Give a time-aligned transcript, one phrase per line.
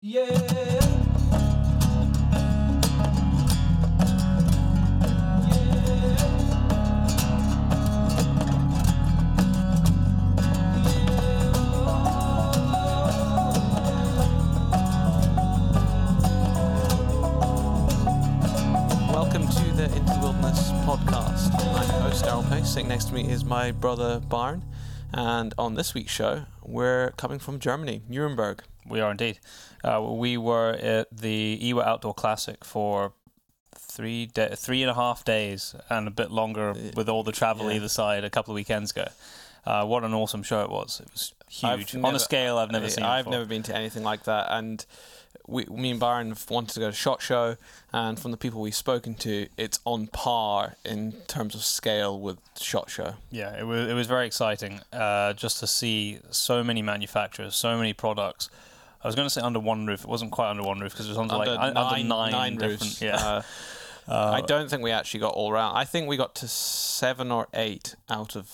[0.00, 0.26] Yeah.
[19.10, 21.52] Welcome to the Into Wilderness podcast.
[21.74, 22.68] I'm host, Daryl Pace.
[22.68, 24.62] Sitting next to me is my brother, Barn.
[25.12, 28.62] And on this week's show, we're coming from Germany, Nuremberg.
[28.86, 29.38] We are indeed.
[29.82, 33.12] Uh, we were at the IWA Outdoor Classic for
[33.74, 37.68] three da three and a half days and a bit longer with all the travel
[37.70, 37.76] yeah.
[37.76, 39.06] either side a couple of weekends ago.
[39.64, 41.00] Uh, what an awesome show it was!
[41.00, 43.04] It was I've huge on never- a scale I've never seen.
[43.04, 43.38] I've before.
[43.38, 44.46] never been to anything like that.
[44.50, 44.84] And
[45.48, 47.56] we, me and Byron wanted to go to SHOT Show.
[47.92, 52.38] And from the people we've spoken to, it's on par in terms of scale with
[52.60, 53.14] SHOT Show.
[53.30, 57.76] Yeah, it was it was very exciting uh, just to see so many manufacturers, so
[57.76, 58.50] many products.
[59.02, 60.00] I was going to say under one roof.
[60.04, 62.80] It wasn't quite under one roof because it was under, like un- under nine, different.
[62.82, 63.00] roofs.
[63.02, 63.42] Yeah,
[64.08, 65.76] Uh, I don't think we actually got all round.
[65.76, 68.50] I think we got to seven or eight out of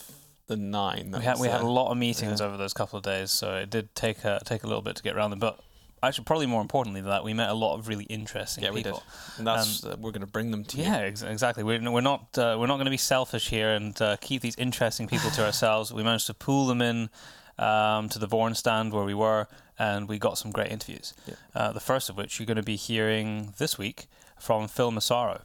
[0.49, 1.13] the nine.
[1.13, 2.47] that we had we had a lot of meetings Yeah.
[2.49, 5.03] over those couple of days, so it did take a take a little bit to
[5.05, 5.39] get around them.
[5.39, 5.61] But
[6.09, 8.83] actually, probably more importantly than that, we met a lot of really interesting Yeah, we
[8.83, 8.95] did.
[8.95, 9.03] people.
[9.39, 10.85] And that's uh, we're going to bring them to you.
[10.85, 11.63] Yeah, ex- exactly.
[11.65, 14.57] We're, we're not uh, we're not going to be selfish here and uh, keep these
[14.57, 15.93] interesting people to ourselves.
[15.93, 17.11] We managed to pull them in
[17.59, 19.47] um, to the Vorn stand where we were,
[19.79, 21.15] and we got some great interviews.
[21.27, 21.35] Yeah.
[21.55, 24.07] Uh, the first of which you're going to be hearing this week
[24.39, 25.43] from Phil Massaro.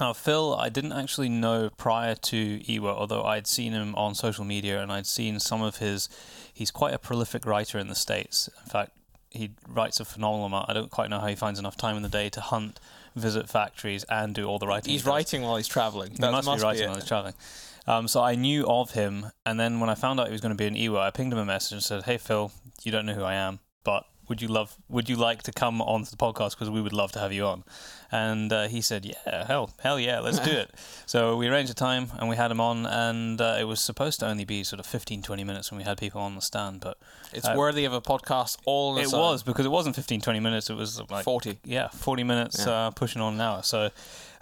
[0.00, 4.44] Now, Phil, I didn't actually know prior to IWA, although I'd seen him on social
[4.44, 6.08] media and I'd seen some of his.
[6.52, 8.48] He's quite a prolific writer in the States.
[8.64, 8.90] In fact,
[9.34, 10.70] he writes a phenomenal amount.
[10.70, 12.80] I don't quite know how he finds enough time in the day to hunt,
[13.14, 14.92] visit factories, and do all the writing.
[14.92, 16.12] He's he writing while he's traveling.
[16.12, 16.86] He That must, be writing it.
[16.86, 17.34] while he's traveling.
[17.86, 20.56] Um, so I knew of him, and then when I found out he was going
[20.56, 22.50] to be in IWA, I pinged him a message and said, "Hey Phil,
[22.82, 25.80] you don't know who I am, but would you love would you like to come
[25.82, 27.64] onto the podcast because we would love to have you on?"
[28.12, 30.70] And uh, he said, "Yeah, hell, hell yeah, let's do it."
[31.06, 34.20] so we arranged a time and we had him on, and uh, it was supposed
[34.20, 36.80] to only be sort of 15, 20 minutes when we had people on the stand,
[36.80, 36.96] but
[37.32, 39.18] It's Uh, worthy of a podcast all it own.
[39.20, 40.70] was because it wasn't 15, 20 minutes.
[40.70, 41.58] It was like 40.
[41.64, 42.72] yeah, 40 minutes Yeah.
[42.72, 43.62] Uh, pushing on an hour.
[43.64, 43.90] So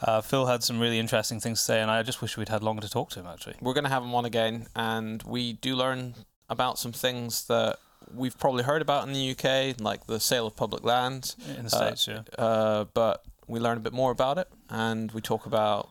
[0.01, 2.63] uh, Phil had some really interesting things to say, and I just wish we'd had
[2.63, 3.55] longer to talk to him, actually.
[3.61, 6.15] We're going to have him on again, and we do learn
[6.51, 7.79] about some things that
[8.15, 11.35] we've probably heard about in the UK, like the sale of public land.
[11.57, 12.23] In the Uh, States, yeah.
[12.43, 15.91] Uh, but we learn a bit more about it, and we talk about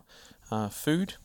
[0.49, 1.15] uh, food,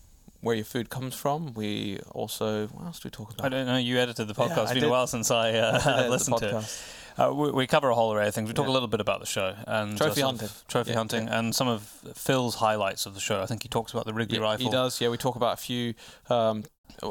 [0.40, 1.54] where your food comes from.
[1.54, 3.46] We also, what else do we talk about?
[3.46, 3.76] I don't know.
[3.76, 4.56] You edited the podcast.
[4.56, 4.88] Yeah, it's been did.
[4.88, 6.82] a while since I, uh, I did edit the listened to it.
[7.18, 8.48] Uh, we, we cover a whole array of things.
[8.48, 8.72] We talk Yeah.
[8.72, 10.56] a little bit about the show and Trophy uh, sort of hunting.
[10.68, 11.38] trophy Yeah, hunting, yeah.
[11.38, 11.82] and some of
[12.14, 13.40] Phil's highlights of the show.
[13.42, 14.66] I think he talks about the Rigby Yeah, rifle.
[14.66, 15.08] He does, yeah.
[15.08, 15.94] We talk about a few
[16.28, 16.64] um,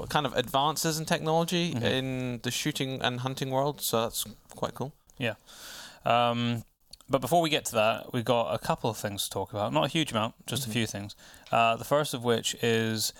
[0.09, 1.81] kind of advances in technology Mhm.
[1.83, 4.93] in the shooting and hunting world, so that's quite cool.
[6.05, 6.63] Um,
[7.09, 9.73] but before we get to that, we've got a couple of things to talk about.
[9.73, 10.67] Not a huge amount, just Mhm.
[10.67, 11.15] a few things.
[11.51, 13.11] Uh, the first of which is.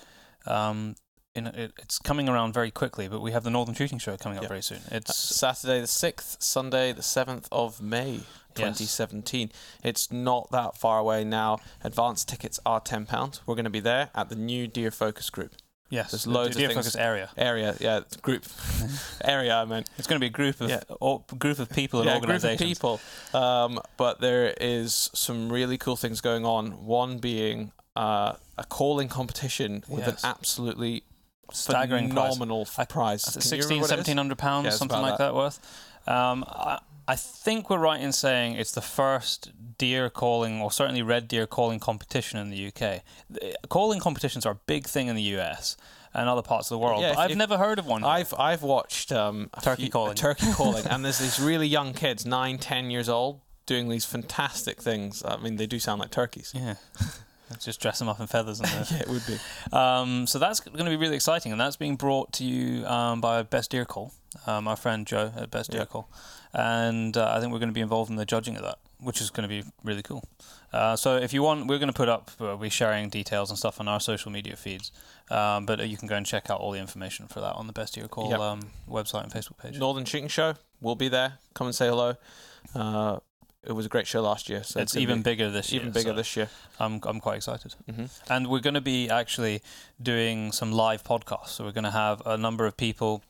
[0.46, 0.94] Um,
[1.36, 4.38] in, it, it's coming around very quickly, but we have the Northern Shooting Show coming
[4.38, 4.48] up Yeah.
[4.48, 4.78] very soon.
[4.90, 8.20] Uh, It's Saturday the 6th, Sunday the 7th of May.
[8.54, 9.52] 2017.
[9.84, 11.58] It's not that far away now.
[11.84, 13.40] Advance tickets are £10.
[13.44, 15.52] We're going to be there at the new Deer Focus Group
[15.88, 17.30] yes, there's the loads of Deer things- Focus area.
[17.36, 17.76] area.
[17.78, 18.44] Yeah, group
[19.24, 19.54] area.
[19.56, 20.80] I meant It's going to be a group of Yeah.
[21.00, 22.98] or, group of people and yeah, group of people.
[23.34, 26.84] Um, but there is some really cool things going on.
[26.86, 30.24] One being uh, a calling competition with Yes.
[30.24, 31.04] an absolutely
[31.52, 33.26] Staggering phenomenal f- I- prize.
[33.26, 33.98] Is it Can you 16, remember what it is?
[34.08, 35.58] 1700 pounds, Yeah, something like that, worth.
[36.06, 41.02] Um, I, I think we're right in saying it's the first deer calling, or certainly
[41.02, 43.02] red deer calling competition in the UK.
[43.30, 45.76] The- Calling competitions are a big thing in the US
[46.14, 48.02] and other parts of the world, Yeah, but if- I've if- never heard of one.
[48.04, 50.14] I've I've watched um, Turkey few- calling.
[50.16, 54.80] turkey calling, and there's these really young kids, nine, ten years old, doing these fantastic
[54.82, 55.22] things.
[55.24, 56.52] I mean, they do sound like turkeys.
[56.54, 56.74] yeah.
[57.60, 58.60] Just dress them up in feathers.
[58.60, 59.38] And Yeah, it would be.
[59.72, 63.20] Um, so that's going to be really exciting, and that's being brought to you um,
[63.20, 64.12] by Best Deer Call,
[64.46, 65.86] um, our friend Joe at Best Deer Yeah.
[65.86, 66.08] Call,
[66.52, 69.20] and uh, I think we're going to be involved in the judging of that, which
[69.20, 70.24] is going to be really cool.
[70.72, 73.58] Uh, so if you want, we're going to put up, uh, we're sharing details and
[73.58, 74.90] stuff on our social media feeds,
[75.30, 77.66] um, but uh, you can go and check out all the information for that on
[77.68, 78.40] the Best Deer Call Yep.
[78.40, 78.60] um,
[78.90, 79.78] website and Facebook page.
[79.78, 80.54] Northern Shooting Show.
[80.80, 81.34] We'll be there.
[81.54, 82.16] Come and say hello.
[83.66, 85.80] It was a great show last year, so it's gonna even be bigger this year.
[85.80, 86.48] even bigger so this year.
[86.78, 87.74] I'm I'm quite excited.
[87.90, 89.60] hmm And we're going to be actually
[90.00, 91.48] doing some live podcasts.
[91.48, 93.22] So we're going to have a number of people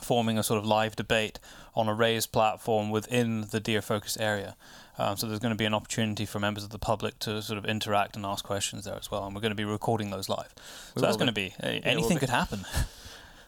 [0.00, 1.38] forming a sort of live debate
[1.74, 4.54] on a raised platform within the Deer Focus area.
[4.98, 7.58] Um, so there's going to be an opportunity for members of the public to sort
[7.58, 9.24] of interact and ask questions there as well.
[9.26, 10.52] And we're going to be recording those live.
[10.94, 12.20] We So that's will going to be anything be.
[12.20, 12.64] could happen.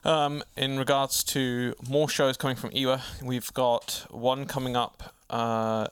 [0.05, 5.89] Um, in regards to more shows coming from IWA, we've got one coming up uh,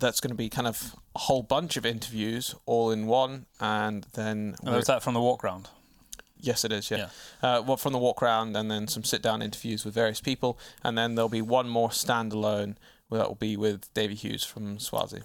[0.00, 4.06] that's going to be kind of a whole bunch of interviews all in one, and
[4.14, 5.68] then Oh, we're- that from the walk round?
[6.40, 6.90] yes, it is.
[6.90, 7.08] Yeah,
[7.42, 10.58] Uh, well, from the walk round, and then some sit down interviews with various people,
[10.84, 12.76] and then there'll be one more standalone
[13.10, 15.22] that will be with Davy Hughes from Swazi.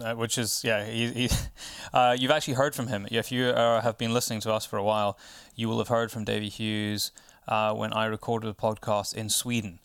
[0.00, 1.28] Uh, which is yeah he, he
[1.92, 4.76] uh, you've actually heard from him if you uh, have been listening to us for
[4.76, 5.18] a while
[5.56, 7.10] you will have heard from Davy Hughes
[7.48, 9.80] uh, when I recorded a podcast in Sweden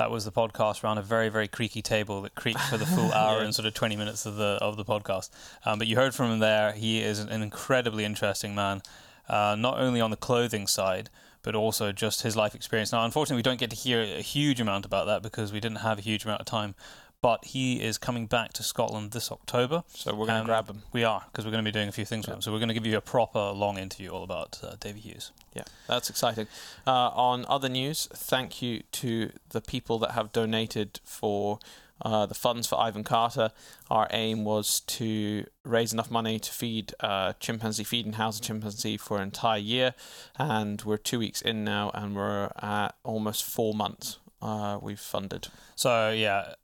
[0.00, 3.12] that was the podcast around a very very creaky table that creaked for the full
[3.20, 5.28] hour and sort of 20 minutes of the of the podcast.
[5.66, 6.72] Um, but you heard from him there.
[6.72, 8.80] He is an, an incredibly interesting man
[9.28, 11.10] uh, not only on the clothing side
[11.42, 12.92] but also just his life experience.
[12.92, 15.78] Now unfortunately we don't get to hear a huge amount about that because we didn't
[15.78, 16.74] have a huge amount of time
[17.22, 20.68] but he is coming back to Scotland this October So we're going to um, grab
[20.68, 20.82] him.
[20.92, 22.42] we are because we're going to be doing a few things with him.
[22.42, 25.32] So we're going to give you a proper long interview all about uh, Davy Hughes.
[25.54, 26.46] Yeah, that's exciting.
[26.86, 31.58] Uh, on other news, thank you to the people that have donated for
[32.02, 33.50] uh, the funds for Ivan Carter.
[33.90, 38.42] Our aim was to raise enough money to feed uh, chimpanzee feed and house a
[38.42, 39.94] chimpanzee for an entire year,
[40.38, 44.18] and we're two weeks in now, and we're at almost four months.
[44.40, 45.48] Uh, we've funded.
[45.76, 46.54] So yeah,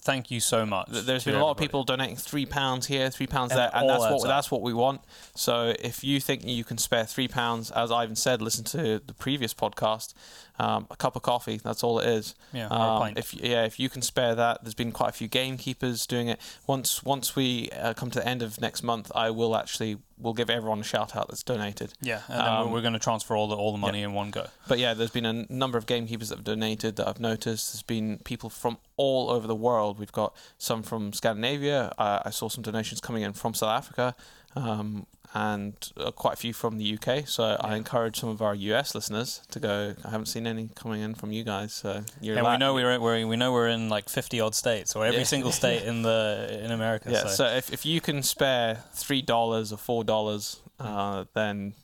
[0.00, 0.88] thank you so much.
[0.90, 4.02] There's been a lot of people donating three pounds here, three pounds there, and that's
[4.02, 4.26] what up.
[4.26, 5.02] that's what we want.
[5.34, 9.14] So if you think you can spare three pounds, as Ivan said, listen to the
[9.14, 10.14] previous podcast.
[10.60, 12.34] Um, a cup of coffee, that's all it is.
[12.52, 13.18] Yeah, Um, pint.
[13.18, 16.40] if yeah, if you can spare that, there's been quite a few gamekeepers doing it.
[16.66, 20.34] Once once we uh, come to the end of next month, I will actually will
[20.34, 21.92] give everyone a shout out that's donated.
[22.00, 24.30] yeah, and um, we're, we're going to transfer all the all the money in one
[24.30, 24.46] go.
[24.66, 27.72] But yeah, there's been a number of gamekeepers that have donated that I've noticed.
[27.72, 29.98] There's been people from all over the world.
[29.98, 31.92] We've got some from Scandinavia.
[31.98, 34.14] Uh, I saw some donations coming in from South Africa,
[34.56, 37.28] um, and uh, quite a few from the UK.
[37.28, 39.94] So I encourage some of our US listeners to go.
[40.04, 41.74] I haven't seen any coming in from you guys.
[41.74, 44.54] So you're And la- we know we're, we're we know we're in like fifty odd
[44.54, 45.24] states, or every Yeah.
[45.24, 47.10] single state in the in America.
[47.10, 47.28] Yeah, so.
[47.28, 51.74] so if, if you can spare three dollars or four dollars, uh, then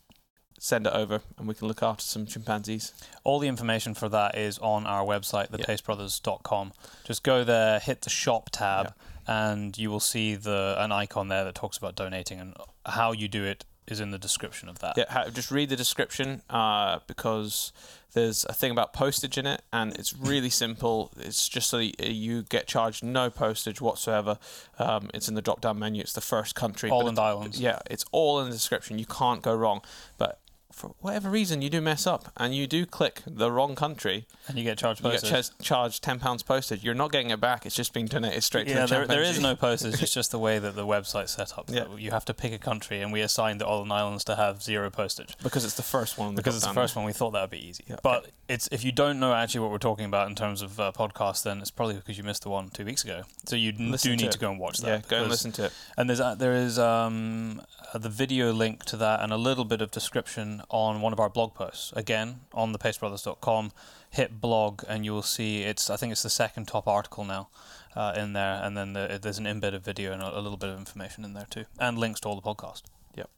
[0.59, 2.95] send it over, and we can look after some chimpanzees.
[3.23, 5.67] all the information for that is on our website, Yeah.
[5.67, 6.73] thepacebrothers.com.
[7.05, 8.95] Just go there, hit the shop tab,
[9.27, 12.55] and you will see the an icon there that talks about donating and
[12.87, 14.97] how you do it is in the description of that.
[14.97, 17.73] Yeah, just read the description uh, because
[18.15, 21.13] there's a thing about postage in it, and it's really simple.
[21.19, 24.39] It's just so you get charged no postage whatsoever.
[24.79, 26.01] Um, it's in the drop down menu.
[26.01, 26.89] It's the first country.
[26.89, 27.61] Holland it- Islands.
[27.61, 28.99] Yeah, it's all in the description.
[28.99, 29.83] You can't go wrong.
[30.17, 30.41] But
[30.75, 34.27] for whatever reason, you do mess up and you do click the wrong country.
[34.49, 36.83] And you get charged You get ch- charged ten pounds postage.
[36.85, 37.65] You're not getting it back.
[37.65, 40.03] It's just being donated straight yeah, to the there, there is no postage.
[40.03, 41.71] It's just the way that the website's set up.
[41.71, 41.87] Yeah.
[41.97, 44.91] You have to pick a country, and we assigned the Holland Islands to have zero
[44.91, 45.37] postage.
[45.43, 46.35] because it's the first one.
[46.35, 47.85] because it's the first one, we thought that would be easy.
[47.87, 50.79] Yeah, But it's if you don't know actually what we're talking about in terms of
[50.79, 53.23] uh, podcast, then it's probably because you missed the one two weeks ago.
[53.47, 54.33] So you Listen do to need it.
[54.33, 54.87] to go and watch that.
[54.89, 55.73] Yeah, go and listen to it.
[55.97, 57.63] And there's uh, there is um,
[57.99, 61.31] the video link to that and a little bit of description on one of our
[61.31, 61.93] blog posts.
[61.95, 63.73] Again, on the thepacebrothers.com,
[64.11, 67.49] hit blog and you will see it's I think it's the second top article now
[67.97, 70.71] uh, in there, and then the, there's an embedded video and a, a little bit
[70.71, 72.83] of information in there too, and links to all the podcast.
[73.17, 73.31] Yep.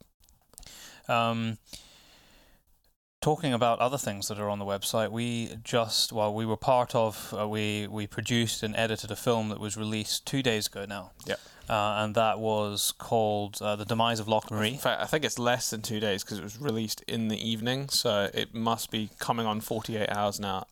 [1.09, 1.59] Um,
[3.21, 6.95] talking about other things that are on the website, we just well we were part
[6.95, 10.87] of uh, we we produced and edited a film that was released two days ago
[10.89, 11.13] now.
[11.27, 11.41] Yep.
[11.69, 15.39] Uh, and that was called uh, "The Demise of Loch In fact, I think it's
[15.39, 19.11] less than two days because it was released in the evening, so it must be
[19.19, 20.67] coming on 48 hours now.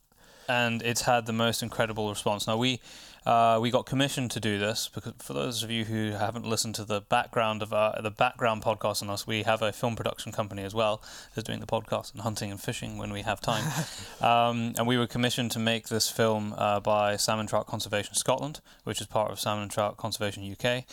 [0.48, 2.46] and it's had the most incredible response.
[2.46, 2.80] Now we
[3.26, 6.74] uh, we got commissioned to do this because for those of you who haven't listened
[6.74, 10.30] to the background of our, the background podcast on us, we have a film production
[10.30, 11.02] company as well
[11.36, 13.64] as doing the podcast and hunting and fishing when we have time.
[14.20, 18.60] um, and we were commissioned to make this film uh, by Salmon Trout Conservation Scotland,
[18.84, 20.84] which is part of Salmon Trout Conservation UK.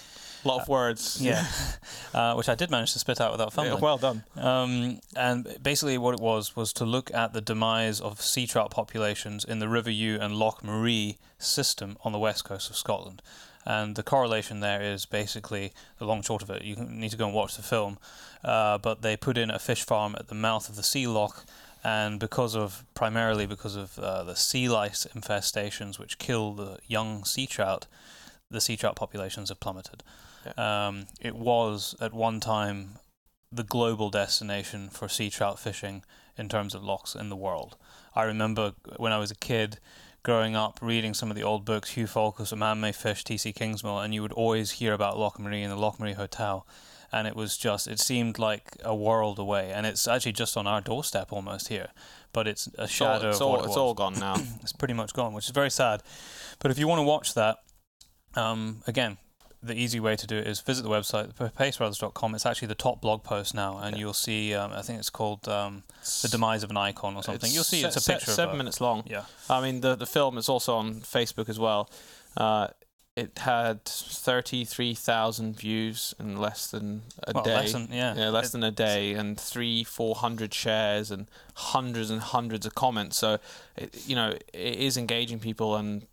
[0.43, 1.19] A lot of words.
[1.21, 1.45] Yeah,
[2.13, 3.81] uh, which I did manage to spit out without Yeah, fumbling.
[3.81, 4.23] well done.
[4.35, 8.71] Um, and basically, what it was was to look at the demise of sea trout
[8.71, 13.21] populations in the River Ewe and Loch Maree system on the west coast of Scotland.
[13.63, 16.63] And the correlation there is basically the long short of it.
[16.63, 17.99] You need to go and watch the film,
[18.43, 21.45] uh, but they put in a fish farm at the mouth of the sea loch,
[21.83, 27.23] and because of primarily because of uh, the sea lice infestations which kill the young
[27.23, 27.85] sea trout,
[28.49, 30.01] the sea trout populations have plummeted.
[30.57, 32.97] Um, it was at one time
[33.51, 36.03] the global destination for sea trout fishing
[36.37, 37.77] in terms of locks in the world.
[38.15, 39.79] I remember when I was a kid
[40.23, 43.51] growing up reading some of the old books, Hugh Falkus, A Man May Fish, T.C.
[43.53, 46.65] Kingsmill, and you would always hear about Loch Maree and the Loch Maree Hotel.
[47.13, 50.65] and it was just it seemed like a world away, and it's actually just on
[50.67, 51.89] our doorstep almost here,
[52.31, 53.77] but it's a It's all, shadow it's of all, it it's was.
[53.77, 54.35] all gone now.
[54.61, 56.01] It's pretty much gone, which is very sad.
[56.59, 57.57] But if you want to watch that,
[58.35, 59.17] um, again,
[59.63, 62.35] the easy way to do it is visit the website, pacebrothers.com.
[62.35, 63.99] It's actually the top blog post now, and Yeah.
[64.01, 64.53] you'll see.
[64.55, 65.83] Um, I think it's called um,
[66.21, 67.45] "The Demise of an Icon" or something.
[67.47, 69.03] It's you'll see se- it's a se- picture seven minutes long.
[69.05, 71.89] Yeah, I mean, the the film is also on Facebook as well.
[72.35, 72.67] Uh,
[73.15, 77.55] it had thirty three thousand views in less than a well, day.
[77.55, 81.27] less than yeah, yeah, less It- than a day, and three, four hundred shares, and
[81.55, 83.17] hundreds and hundreds of comments.
[83.17, 83.37] So,
[83.75, 86.07] it, you know, it is engaging people, and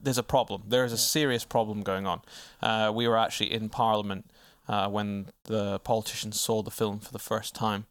[0.00, 0.62] there's a problem.
[0.68, 2.20] There is a serious problem going on.
[2.62, 4.30] Uh, we were actually in Parliament
[4.68, 7.86] uh, when the politicians saw the film for the first time.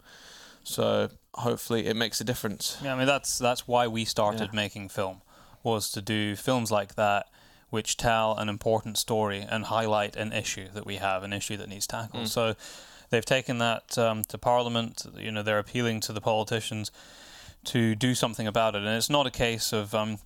[0.64, 2.78] So hopefully, it makes a difference.
[2.84, 4.56] Yeah, I mean that's that's why we started Yeah.
[4.56, 5.22] making film
[5.64, 7.28] was to do films like that
[7.70, 11.68] which tell an important story and highlight an issue that we have, an issue that
[11.68, 12.24] needs tackled.
[12.24, 12.28] Mm.
[12.30, 12.56] So
[13.10, 15.06] they've taken that um, to Parliament.
[15.18, 16.92] You know, they're appealing to the politicians
[17.66, 19.94] to do something about it, and it's not a case of.
[19.94, 20.20] Um,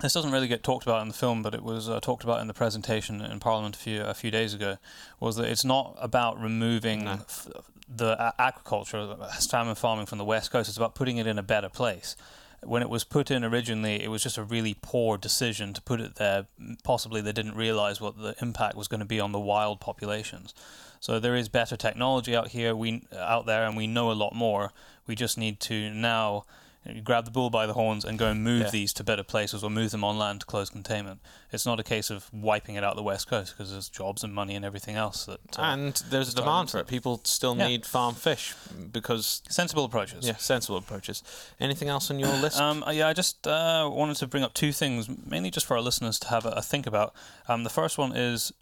[0.00, 2.40] this doesn't really get talked about in the film, but it was uh, talked about
[2.40, 4.78] in the presentation in Parliament a few a few days ago.
[5.20, 7.12] Was that it's not about removing No.
[7.12, 7.48] f-
[7.88, 10.68] the a- agriculture, salmon farming from the west coast.
[10.68, 12.16] It's about putting it in a better place.
[12.62, 16.00] When it was put in originally, it was just a really poor decision to put
[16.00, 16.46] it there.
[16.82, 20.54] Possibly they didn't realize what the impact was going to be on the wild populations.
[21.00, 24.34] So there is better technology out here, we out there, and we know a lot
[24.34, 24.72] more.
[25.06, 26.44] We just need to now
[27.04, 28.70] grab the bull by the horns and go and move Yeah.
[28.70, 31.20] these to better places or move them on land to close containment.
[31.52, 34.34] It's not a case of wiping it out the west coast because there's jobs and
[34.34, 36.86] money and everything else that uh, and there's a demand for it.
[36.86, 37.66] People still Yeah.
[37.68, 38.54] need farm fish
[38.90, 40.26] because sensible approaches.
[40.26, 41.22] yeah, sensible approaches.
[41.60, 42.60] Anything else on your list?
[42.60, 45.76] Um, uh, yeah, I just uh, wanted to bring up two things, mainly just for
[45.76, 47.12] our listeners to have a, a think about.
[47.48, 48.52] Um, the first one is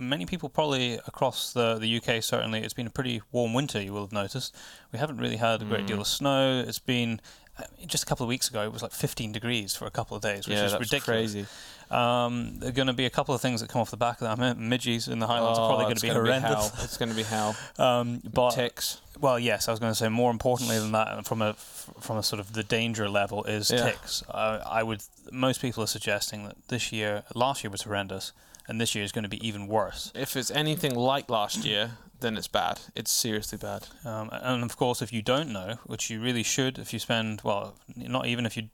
[0.00, 3.92] many people probably across the, the UK, certainly, it's been a pretty warm winter, you
[3.92, 4.54] will have noticed.
[4.92, 5.88] We haven't really had a great Mm.
[5.88, 6.64] deal of snow.
[6.66, 7.20] It's been,
[7.58, 10.16] uh, just a couple of weeks ago, it was like 15 degrees for a couple
[10.16, 11.32] of days, which yeah, is that's ridiculous.
[11.32, 11.46] crazy.
[11.90, 14.20] Um, there are going to be a couple of things that come off the back
[14.20, 14.38] of that.
[14.38, 16.70] I mean, midges in the Highlands are probably Oh, going to be horrendous.
[16.70, 16.72] hell.
[16.84, 17.56] It's going to be hell.
[17.78, 19.00] um, but Ticks.
[19.20, 22.22] well, yes, I was going to say more importantly than that, from a from a
[22.22, 23.86] sort of the danger level is Yeah.
[23.90, 24.22] ticks.
[24.30, 25.02] Uh, I would
[25.32, 28.30] most people are suggesting that this year, last year was horrendous,
[28.68, 30.12] and this year is going to be even worse.
[30.14, 32.80] If it's anything like last year, then it's bad.
[32.94, 33.88] It's seriously bad.
[34.04, 37.40] Um, and of course, if you don't know, which you really should, if you spend
[37.44, 38.68] well, not even if you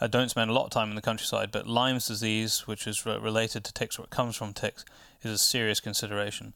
[0.00, 3.04] uh, don't spend a lot of time in the countryside, but Lyme's disease, which is
[3.06, 4.84] re- related to ticks or it comes from ticks,
[5.22, 6.54] is a serious consideration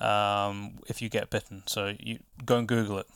[0.00, 1.62] um, if you get bitten.
[1.66, 3.06] So you go and Google it,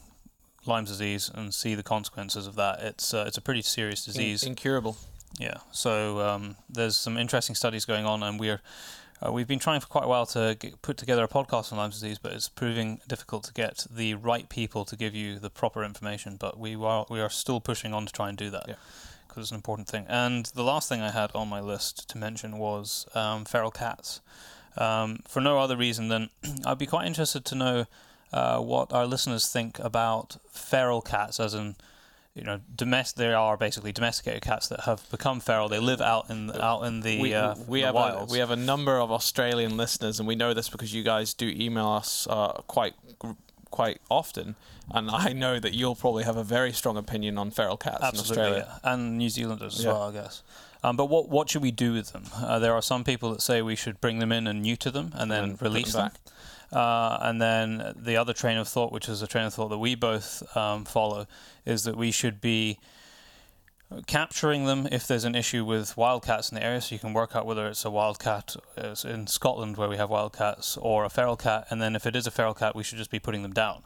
[0.67, 2.81] Lyme's disease, and see the consequences of that.
[2.81, 4.43] It's uh, it's a pretty serious In- disease.
[4.43, 4.97] incurable.
[5.39, 5.59] Yeah.
[5.71, 8.61] So um, there's some interesting studies going on, and we're
[9.25, 11.79] uh, we've been trying for quite a while to get, put together a podcast on
[11.79, 15.49] Lyme disease, but it's proving difficult to get the right people to give you the
[15.51, 16.37] proper information.
[16.37, 18.75] But we are we are still pushing on to try and do that Yeah.
[19.29, 20.07] because it's an important thing.
[20.09, 24.21] And the last thing I had on my list to mention was um, feral cats.
[24.77, 26.31] Um, for no other reason than
[26.67, 27.87] I'd be quite interested to know
[28.33, 31.77] uh, what our listeners think about feral cats, as in
[32.35, 33.17] you know, domestic.
[33.19, 35.69] There are basically domesticated cats that have become feral.
[35.69, 38.51] They live out in out in the we, uh, we the have a, we have
[38.51, 42.27] a number of Australian listeners, and we know this because you guys do email us
[42.31, 42.95] uh, quite
[43.71, 44.55] quite often,
[44.91, 48.35] and I know that you'll probably have a very strong opinion on feral cats Absolutely,
[48.35, 48.79] in Australia.
[48.85, 48.93] yeah.
[48.93, 49.93] and New Zealanders as Yeah.
[49.93, 50.43] well, I guess.
[50.85, 52.25] Um, but what what should we do with them?
[52.35, 55.13] Uh, there are some people that say we should bring them in and neuter them
[55.15, 56.07] and then And release them.
[56.09, 56.15] back.
[56.73, 59.79] Uh, and then the other train of thought, which is a train of thought that
[59.79, 61.27] we both um, follow,
[61.67, 62.79] is that we should be
[64.07, 66.81] capturing them if there's an issue with wildcats in the area.
[66.81, 70.09] So you can work out whether it's a wildcat uh, in Scotland where we have
[70.09, 71.67] wildcats or a feral cat.
[71.69, 73.83] And then if it is a feral cat, we should just be putting them down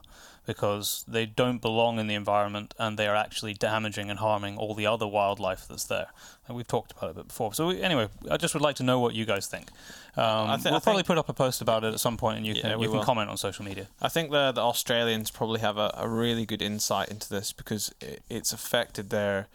[0.46, 4.74] because they don't belong in the environment and they are actually damaging and harming all
[4.74, 6.06] the other wildlife that's there.
[6.46, 7.52] And we've talked about it a bit before.
[7.52, 9.68] So we, anyway, I just would like to know what you guys think.
[10.16, 12.38] Um, I thi- we'll probably think- put up a post about it at some point,
[12.38, 13.04] and you can we you can will.
[13.04, 13.88] comment on social media.
[14.00, 17.92] I think the the Australians probably have a, a really good insight into this because
[18.00, 19.48] it, it's affected their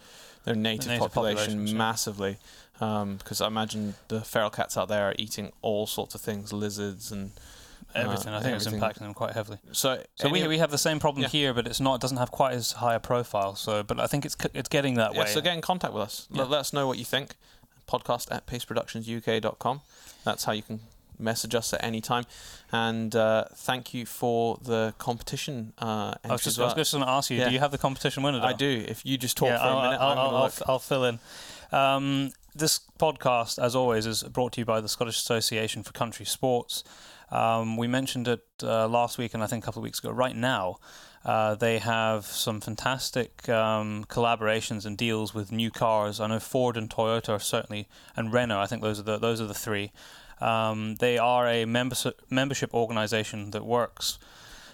[0.44, 1.74] their native, native population yeah.
[1.74, 2.36] massively.
[2.80, 6.52] Um, because I imagine the feral cats out there are eating all sorts of things,
[6.52, 7.30] lizards and
[7.94, 8.32] Everything.
[8.32, 9.58] Uh, I think it's impacting them quite heavily.
[9.72, 10.02] so.
[10.16, 11.28] So we, we have the same problem Yeah.
[11.28, 11.96] here, but it's not.
[11.96, 13.54] It doesn't have quite as high a profile.
[13.54, 15.26] So, but I think it's it's getting that yeah, way.
[15.26, 16.28] so get in contact with us.
[16.30, 16.42] Yeah.
[16.42, 17.34] Let, let us know what you think.
[17.88, 19.80] Podcast at paceproductionsuk.com.
[20.24, 20.80] That's how you can
[21.18, 22.24] message us at any time.
[22.70, 26.76] And uh, thank you for the competition uh, I was just, as I was well.
[26.76, 27.48] just going to ask you, Yeah.
[27.48, 28.40] do you have the competition winner?
[28.42, 28.84] I do.
[28.88, 30.52] If you just talk yeah, for a I'll, minute, I'll, I'm I'll, gonna I'll.
[30.68, 31.18] I'll fill in.
[31.72, 36.24] Um, this podcast, as always, is brought to you by the Scottish Association for Country
[36.26, 36.84] Sports.
[37.32, 40.10] Um, we mentioned it uh, last week and I think a couple of weeks ago.
[40.10, 40.76] Right now,
[41.24, 46.20] uh, they have some fantastic um, collaborations and deals with new cars.
[46.20, 48.60] I know Ford and Toyota are certainly, and Renault.
[48.60, 49.92] I think those are the those are the three.
[50.40, 54.18] Um, they are a membership membership organization that works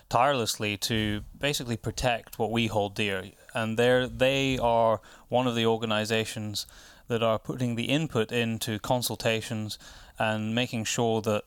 [0.08, 3.24] tirelessly to basically protect what we hold dear,
[3.54, 6.66] and they they are one of the organizations
[7.08, 9.78] that are putting the input into consultations
[10.18, 11.44] and making sure that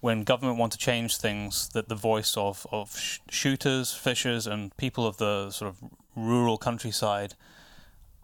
[0.00, 4.76] when government want to change things, that the voice of, of sh- shooters, fishers, and
[4.76, 7.34] people of the sort of rural countryside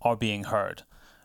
[0.03, 0.83] are being heard.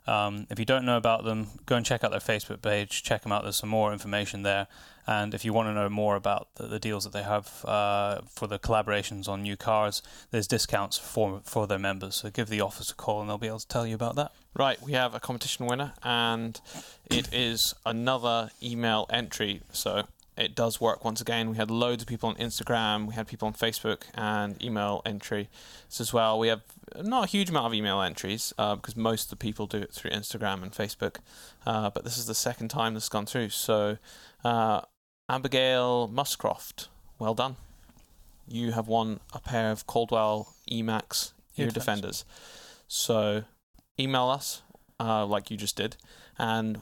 [0.08, 3.04] Um, if you don't know about them, go and check out their Facebook page.
[3.04, 3.44] Check them out.
[3.44, 4.66] There's some more information there.
[5.06, 8.22] And if you want to know more about the, the deals that they have uh,
[8.28, 10.02] for the collaborations on new cars,
[10.32, 12.16] there's discounts for for their members.
[12.16, 14.32] So give the office a call, and they'll be able to tell you about that.
[14.56, 16.60] Right, we have a competition winner, and
[17.10, 19.62] it is another email entry.
[19.72, 20.04] So
[20.40, 21.50] it does work once again.
[21.50, 25.48] We had loads of people on Instagram, we had people on Facebook, and email entries
[26.00, 26.40] as well.
[26.40, 26.62] We have
[27.04, 29.94] not a huge amount of email entries uh, because most of the people do it
[29.94, 31.18] through Instagram and Facebook.
[31.66, 33.50] Uh, but this is the second time this has gone through.
[33.50, 33.98] So,
[34.46, 34.82] uh,
[35.28, 36.88] Abigail Muscroft,
[37.20, 37.58] well done.
[38.48, 42.24] You have won a pair of Caldwell Emax ear Ear defenders.
[42.88, 43.44] So,
[44.00, 44.64] email us
[45.00, 45.98] uh, like you just did,
[46.38, 46.80] and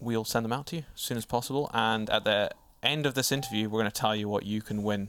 [0.00, 1.70] we'll send them out to you as soon as possible.
[1.74, 2.50] And at the
[2.82, 5.08] end of this interview, we're going to tell you what you can win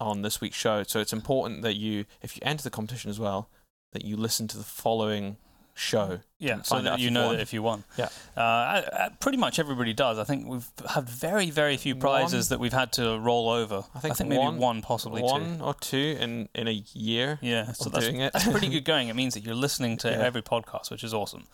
[0.00, 0.82] on this week's show.
[0.82, 3.48] So it's important that you, if you enter the competition as well,
[3.92, 5.36] that you listen to the following
[5.72, 6.20] show.
[6.38, 7.36] Yeah, so that you know won.
[7.36, 7.84] that if you won.
[7.98, 8.06] Yeah.
[8.36, 10.18] Uh, I, I, pretty much everybody does.
[10.18, 13.84] I think we've had very, very few prizes that we've had to roll over.
[13.94, 15.26] I think maybe one- one, possibly two.
[15.26, 17.38] one or two in in a year.
[17.42, 18.32] Yeah, so of that's, doing it.
[18.32, 19.08] that's pretty good going.
[19.08, 20.18] It means that you're listening to Yeah.
[20.18, 21.46] every podcast, which is awesome.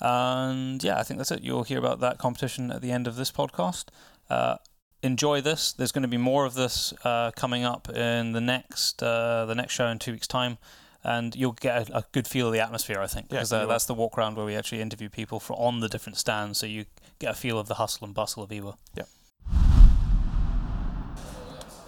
[0.00, 1.42] And yeah, I think that's it.
[1.42, 3.86] You'll hear about that competition at the end of this podcast.
[4.28, 4.56] Uh,
[5.04, 5.72] enjoy this.
[5.72, 9.54] There's going to be more of this uh, coming up in the next uh, the
[9.54, 10.58] next show in two weeks' time,
[11.04, 13.00] and you'll get a, a good feel of the atmosphere.
[13.00, 15.54] I think because you uh, that's the walk around where we actually interview people for
[15.54, 16.86] on the different stands, so you
[17.18, 18.76] get a feel of the hustle and bustle of IWA.
[18.96, 19.04] Yeah.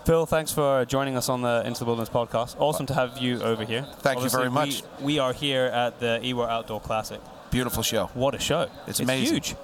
[0.05, 2.55] Phil, thanks for joining us on the Into the Wilderness podcast.
[2.61, 3.85] Awesome to have you over here.
[3.99, 4.85] Thank you very much.
[5.01, 7.21] We, we are here at the IWA Outdoor Classic.
[7.51, 8.07] Beautiful show.
[8.15, 8.69] What a show!
[8.87, 9.35] It's amazing.
[9.35, 9.57] huge.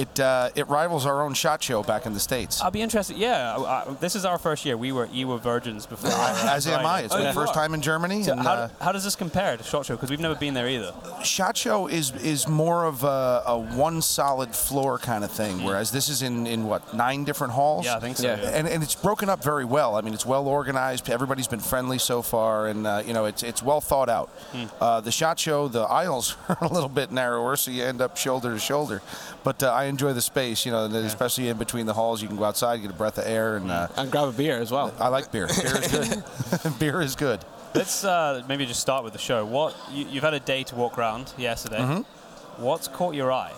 [0.00, 2.62] It uh, it rivals our own shot show back in the states.
[2.62, 3.18] I'll be interested.
[3.18, 4.74] Yeah, I, I, this is our first year.
[4.78, 6.10] We were IWA virgins before.
[6.14, 7.00] As am I.
[7.02, 8.22] It's Oh, my you first time in Germany.
[8.22, 9.96] So and, how, uh, how does this compare to Shot Show?
[9.96, 10.94] Because we've never been there either.
[11.22, 15.90] Shot Show is is more of a, a one solid floor kind of thing, whereas
[15.90, 17.84] this is in, in what nine different halls.
[17.84, 18.26] Yeah, I think so.
[18.26, 18.40] Yeah.
[18.40, 18.48] yeah.
[18.50, 19.96] And, and it's broken up very well.
[19.96, 21.10] I mean, it's well organized.
[21.10, 24.28] Everybody's been friendly so far, and uh, you know, it's it's well thought out.
[24.52, 24.64] Hmm.
[24.80, 28.16] Uh, the shot show, the aisles are a little bit narrower, so you end up
[28.16, 29.02] shoulder to shoulder.
[29.44, 32.28] But uh, I enjoy the space, you know, and especially in between the halls, you
[32.28, 34.70] can go outside, get a breath of air, and uh, And grab a beer as
[34.70, 34.94] well.
[34.98, 35.48] I like beer.
[35.48, 36.78] Beer is good.
[36.78, 37.40] beer is good.
[37.74, 39.44] Let's uh, maybe just start with the show.
[39.44, 41.78] What you, you've had a day to walk around yesterday.
[41.78, 42.62] Mm-hmm.
[42.62, 43.52] What's caught your eye?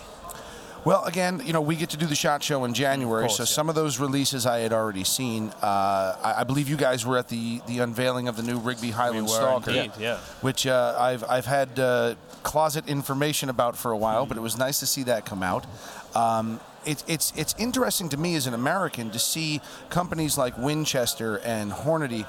[0.85, 3.45] Well, again, you know, we get to do the shot show in January, course, so
[3.45, 3.47] yeah.
[3.47, 5.51] some of those releases I had already seen.
[5.63, 8.91] Uh, I, I believe you guys were at the, the unveiling of the new Rigby
[8.91, 10.17] Highland were Stalker, indeed, yeah.
[10.41, 14.59] which uh, I've I've had uh, closet information about for a while, but it was
[14.59, 15.67] nice to see that come out.
[16.15, 21.39] Um, it, it's it's interesting to me as an American to see companies like Winchester
[21.45, 22.27] and Hornady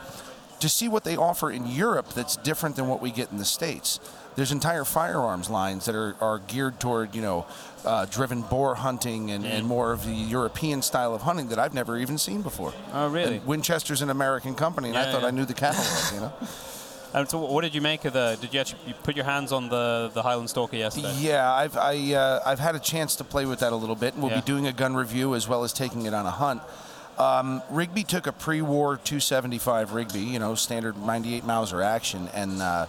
[0.63, 3.43] to see what they offer in Europe that's different than what we get in the
[3.43, 3.99] States.
[4.37, 7.45] There's entire firearms lines that are, are geared toward, you know,
[7.83, 11.73] uh, driven boar hunting and, and more of the European style of hunting that I've
[11.73, 12.73] never even seen before.
[12.93, 13.37] Oh, really?
[13.37, 15.27] And Winchester's an American company, and I thought yeah.
[15.27, 16.33] I knew the catalog, you know?
[17.15, 18.37] And so, what did you make of the?
[18.41, 21.13] Did you actually put your hands on the the Highland Stalker yesterday?
[21.19, 24.13] Yeah, I've I, uh, I've had a chance to play with that a little bit,
[24.15, 24.39] and we'll Yeah.
[24.41, 26.61] be doing a gun review as well as taking it on a hunt.
[27.19, 32.87] Um, Rigby took a pre-war 275 Rigby, you know, standard 98 Mauser action, and uh,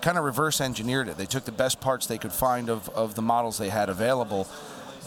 [0.00, 1.16] kind of reverse engineered it.
[1.16, 4.46] They took the best parts they could find of, of the models they had available.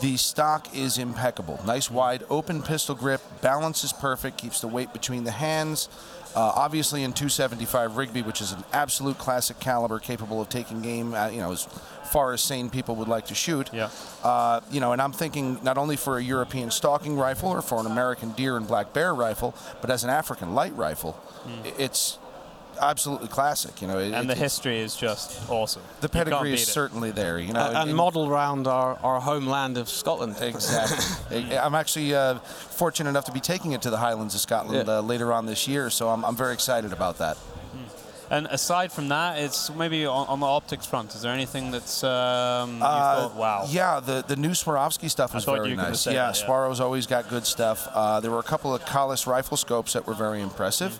[0.01, 1.61] The stock is impeccable.
[1.65, 5.87] Nice wide open pistol grip, balance is perfect, keeps the weight between the hands.
[6.35, 11.13] Uh, obviously, in 275 Rigby, which is an absolute classic caliber, capable of taking game,
[11.13, 11.67] uh, you know, as
[12.11, 13.69] far as sane people would like to shoot.
[13.73, 13.89] Yeah.
[14.23, 17.79] Uh, you know, and I'm thinking not only for a European stalking rifle or for
[17.79, 21.19] an American deer and black bear rifle, but as an African light rifle,
[21.63, 22.17] i- it's
[22.81, 23.81] absolutely classic.
[23.81, 24.15] You know, it, Hmm.
[24.15, 25.81] And the it- history is just awesome.
[26.01, 26.71] the pedigree is it.
[26.71, 27.37] certainly there.
[27.39, 30.35] You know, Uh, and and- modelled around our, our homeland of Scotland.
[30.41, 31.57] Exactly.
[31.65, 34.99] I'm actually uh, fortunate enough to be taking it to the Highlands of Scotland Yeah.
[34.99, 37.37] uh, later on this year, so I'm, I'm very excited about that.
[38.31, 41.15] And aside from that, it's maybe on, on the optics front.
[41.15, 43.65] Is there anything that's um, you Uh, thought, wow?
[43.67, 46.01] Yeah, the, the new Swarovski stuff was thought very you were nice.
[46.01, 46.45] say yeah, that, yeah.
[46.45, 47.87] Swarov's always got good stuff.
[47.91, 50.99] Uh, there were a couple of Kahles rifle scopes that were very impressive.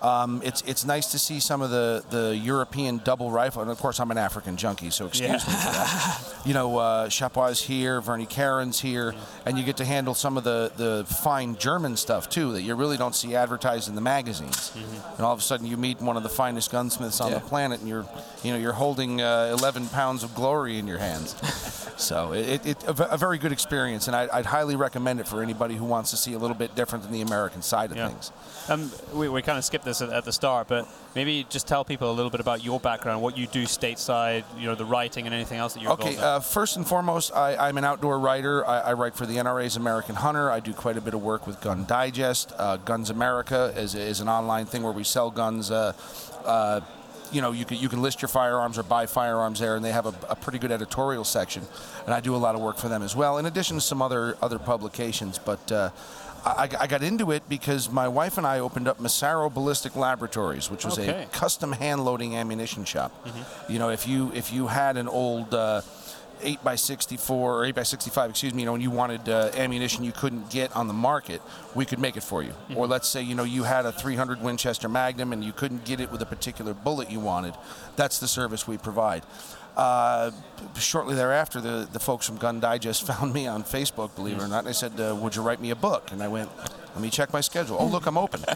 [0.00, 3.78] Um, it's it's nice to see some of the, the European double rifle, and of
[3.78, 5.32] course I'm an African junkie, so excuse Yeah.
[5.34, 6.24] me for that.
[6.48, 10.72] You know, uh, Chapuis here, Verney-Carron's here, and you get to handle some of the,
[10.76, 14.72] the fine German stuff too that you really don't see advertised in the magazines.
[15.16, 17.38] And all of a sudden you meet one of the finest gunsmiths on Yeah.
[17.40, 18.06] the planet, and you're
[18.44, 21.34] you know you're holding uh, 11 pounds of glory in your hands.
[21.98, 25.26] So it, it a, ve- a very good experience, and I, I'd highly recommend it
[25.26, 27.96] for anybody who wants to see a little bit different than the American side of
[27.96, 28.06] Yeah.
[28.10, 28.30] things.
[28.68, 31.84] Um, we, we kind of skipped this at, at the start, but maybe just tell
[31.84, 35.26] people a little bit about your background, what you do stateside, you know, the writing
[35.26, 38.18] and anything else that you're Okay, involved uh, first and foremost, I, I'm an outdoor
[38.18, 38.66] writer.
[38.66, 40.50] I, I write for the NRA's American Hunter.
[40.50, 42.52] I do quite a bit of work with Gun Digest.
[42.56, 45.70] Uh, Guns America is, is an online thing where we sell guns.
[45.70, 45.92] Uh,
[46.44, 46.80] uh,
[47.32, 49.92] you know, you can you can list your firearms or buy firearms there, and they
[49.92, 51.62] have a, a pretty good editorial section.
[52.06, 54.00] And I do a lot of work for them as well, in addition to some
[54.00, 55.38] other other publications.
[55.38, 55.90] But uh,
[56.44, 60.70] I, I got into it because my wife and I opened up Massaro Ballistic Laboratories,
[60.70, 61.22] which was Okay.
[61.24, 63.12] a custom hand loading ammunition shop.
[63.68, 65.82] You know, if you if you had an old uh,
[66.40, 69.50] 8 by 64 or 8 by 65 excuse me you know and you wanted uh,
[69.56, 71.42] ammunition you couldn't get on the market
[71.74, 72.52] we could make it for you.
[72.76, 75.98] Or let's say you know you had a 300 winchester magnum and you couldn't get
[75.98, 77.54] it with a particular bullet you wanted.
[77.96, 79.24] That's the service we provide
[79.78, 80.32] uh,
[80.76, 84.48] shortly thereafter, the, the folks from Gun Digest found me on Facebook, believe it or
[84.48, 86.10] not, and they said, uh, Would you write me a book?
[86.10, 86.50] And I went,
[86.94, 87.76] Let me check my schedule.
[87.78, 88.42] Oh, look, I'm open.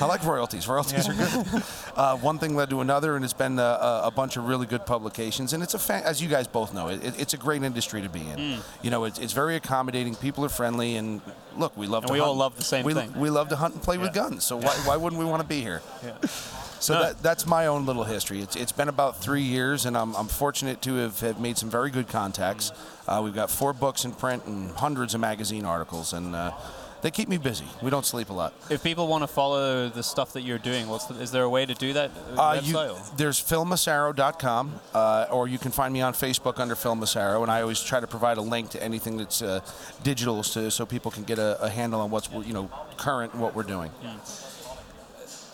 [0.00, 0.66] I like royalties.
[0.66, 1.62] Royalties are good.
[1.94, 4.86] Uh, one thing led to another, and it's been a, a, bunch of really good
[4.86, 5.52] publications.
[5.52, 8.00] And it's a, fa- as you guys both know, it, it, it's a great industry
[8.02, 8.58] to be in.
[8.82, 10.14] You know, it's, it's very accommodating.
[10.16, 11.20] People are friendly, and
[11.56, 12.28] look, we love And to we hunt.
[12.28, 13.12] all love the same we, thing.
[13.12, 14.44] We love to hunt and play with guns.
[14.44, 15.82] So why, why wouldn't we want to be here?
[16.02, 16.16] Yeah.
[16.84, 17.02] So No.
[17.04, 18.40] that, that's my own little history.
[18.40, 21.70] It's, it's been about three years, and I'm, I'm fortunate to have, have made some
[21.70, 22.72] very good contacts.
[23.08, 26.52] Uh, we've got four books in print and hundreds of magazine articles, and uh,
[27.00, 27.64] they keep me busy.
[27.82, 28.52] We don't sleep a lot.
[28.68, 31.48] If people want to follow the stuff that you're doing, what's the, is there a
[31.48, 32.10] way to do that?
[32.36, 32.74] Uh, you,
[33.16, 37.62] there's philmassaro.com, uh, or you can find me on Facebook under Phil Massaro, and I
[37.62, 39.60] always try to provide a link to anything that's uh,
[40.02, 43.40] digital so, so people can get a, a handle on what's you know current and
[43.40, 43.90] what we're doing.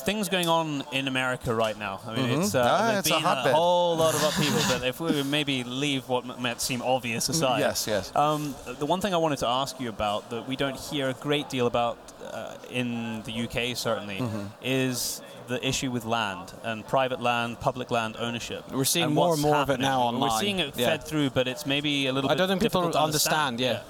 [0.00, 2.00] Things going on in America right now.
[2.06, 3.54] I mean, it's, uh, Ah, it's a been hotbed.
[3.54, 4.60] whole lot of upheaval.
[4.68, 8.12] but if we maybe leave what might seem obvious aside, Yes, yes.
[8.14, 11.14] Um, the one thing I wanted to ask you about that we don't hear a
[11.14, 11.98] great deal about
[12.32, 14.46] uh, in the UK certainly Mm-hmm.
[14.62, 18.62] is the issue with land and private land, public land ownership.
[18.70, 20.86] We're seeing and more and more of it now now We're seeing it Yeah.
[20.90, 22.34] fed through, but it's maybe a little bit.
[22.34, 23.80] I don't think people to understand, yeah.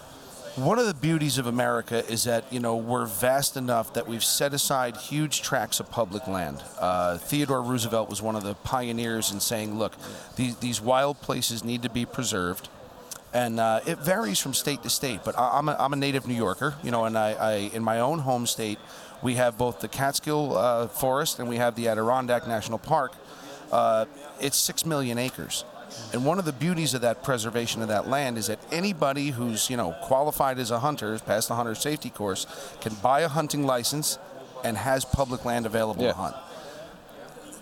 [0.57, 4.25] One of the beauties of America is that you know we're vast enough that we've
[4.25, 6.63] set aside huge tracts of public land.
[6.79, 9.93] Uh, Theodore Roosevelt was one of the pioneers in saying, "Look,
[10.37, 12.69] these, these wild places need to be preserved."
[13.33, 16.27] And uh, it varies from state to state, but I- I'm a, I'm a native
[16.27, 18.79] New Yorker, you know, and I, I in my own home state,
[19.23, 23.13] we have both the Catskill uh, Forest and we have the Adirondack National Park.
[23.71, 24.07] Uh,
[24.41, 25.65] it's six million acres.
[26.13, 29.69] And one of the beauties of that preservation of that land is that anybody who's
[29.71, 32.47] you know qualified as a hunter, has passed the hunter safety course,
[32.81, 34.19] can buy a hunting license
[34.65, 36.13] and has public land available Yeah.
[36.13, 36.37] to hunt.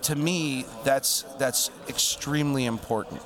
[0.03, 3.21] To me, that's that's extremely important.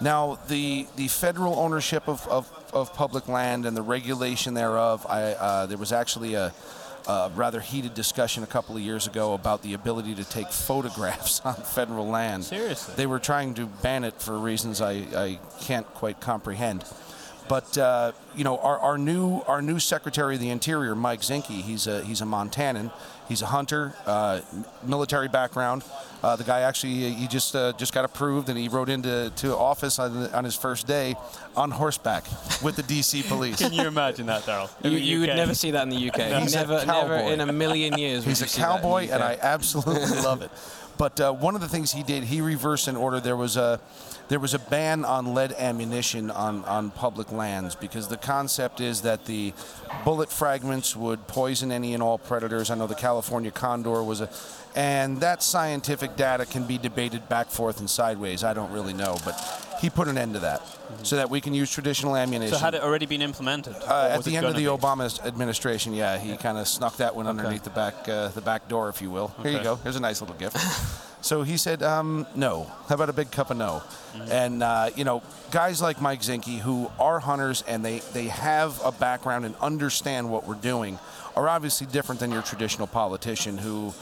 [0.00, 5.32] Now, the the federal ownership of, of, of public land and the regulation thereof, I,
[5.32, 6.52] uh, there was actually a,
[7.08, 11.40] a rather heated discussion a couple of years ago about the ability to take photographs
[11.44, 12.44] on federal land.
[12.44, 12.94] Seriously?
[12.96, 16.84] They were trying to ban it for reasons I, I can't quite comprehend.
[17.48, 21.62] But uh, you know, our, our new our new Secretary of the Interior, Mike Zinke,
[21.62, 22.92] he's a he's a Montanan.
[23.28, 24.40] He's a hunter, uh,
[24.82, 25.84] military background.
[26.22, 29.54] Uh, the guy actually he just uh, just got approved, and he rode into to
[29.54, 31.14] office on, on his first day
[31.54, 32.24] on horseback
[32.62, 33.56] with the DC police.
[33.58, 34.70] Can you imagine that, Daryl?
[34.82, 36.40] You, you would never see that in the UK.
[36.40, 38.24] He's a never, never in a million years.
[38.24, 39.10] would He's you a see that in the cowboy, UK.
[39.12, 40.50] and I absolutely love it.
[40.96, 43.20] But uh, one of the things he did, he reversed an order.
[43.20, 43.78] There was a
[44.28, 49.02] there was a ban on lead ammunition on, on public lands because the concept is
[49.02, 49.54] that the
[50.04, 52.70] bullet fragments would poison any and all predators.
[52.70, 54.28] I know the California condor was a,
[54.74, 58.44] and that scientific data can be debated back, forth, and sideways.
[58.44, 59.34] I don't really know, but
[59.80, 60.62] he put an end to that
[61.02, 62.54] so that we can use traditional ammunition.
[62.54, 63.76] So had it already been implemented?
[63.76, 64.66] Uh, at the end of the be?
[64.66, 68.68] Obama administration, yeah, he kind of snuck that one underneath the back uh, the back
[68.68, 69.28] door, if you will.
[69.42, 69.76] Here you go.
[69.76, 70.56] Here's a nice little gift.
[71.20, 72.70] so he said, um, "No.
[72.88, 73.82] How about a big cup of no?"
[74.30, 78.80] And uh, you know, guys like Mike Zinke, who are hunters and they they have
[78.84, 80.98] a background and understand what we're doing,
[81.36, 83.92] are obviously different than your traditional politician who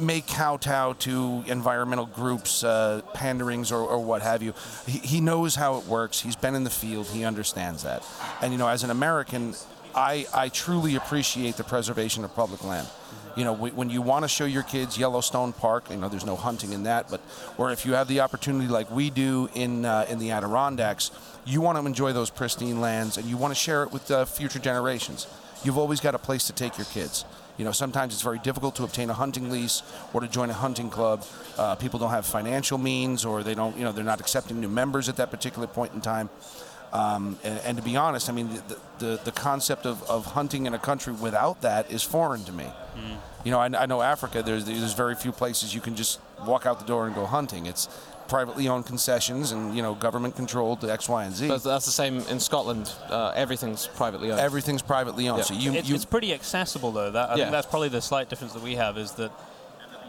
[0.00, 4.54] may kowtow to environmental groups, uh, panderings, or, or what have you.
[4.86, 6.20] He, he knows how it works.
[6.20, 7.06] He's been in the field.
[7.06, 8.02] He understands that.
[8.40, 9.54] And you know, as an American,
[9.94, 12.88] I, I truly appreciate the preservation of public land.
[13.36, 16.36] You know, when you want to show your kids Yellowstone Park, you know, there's no
[16.36, 17.20] hunting in that, but
[17.58, 21.10] or if you have the opportunity like we do in uh, in the Adirondacks,
[21.44, 24.24] you want to enjoy those pristine lands and you want to share it with uh,
[24.24, 25.26] future generations.
[25.64, 27.24] You've always got a place to take your kids.
[27.56, 30.54] You know, sometimes it's very difficult to obtain a hunting lease or to join a
[30.54, 31.24] hunting club.
[31.56, 34.68] Uh, people don't have financial means, or they don't, you know, they're not accepting new
[34.68, 36.28] members at that particular point in time.
[36.94, 40.66] Um, and, and to be honest, I mean, the, the, the concept of, of hunting
[40.66, 42.66] in a country without that is foreign to me.
[43.44, 46.64] You know, I, I know Africa, there's, there's very few places you can just walk
[46.66, 47.66] out the door and go hunting.
[47.66, 47.88] It's
[48.28, 51.48] privately owned concessions and, you know, government controlled X, Y, and Z.
[51.48, 52.90] But that's the same in Scotland.
[53.10, 54.40] Uh, everything's privately owned.
[54.40, 55.38] Everything's privately owned.
[55.40, 55.44] Yeah.
[55.44, 57.10] So you, it's, you it's pretty accessible though.
[57.10, 57.36] That I Yeah.
[57.44, 59.30] think that's probably the slight difference that we have is that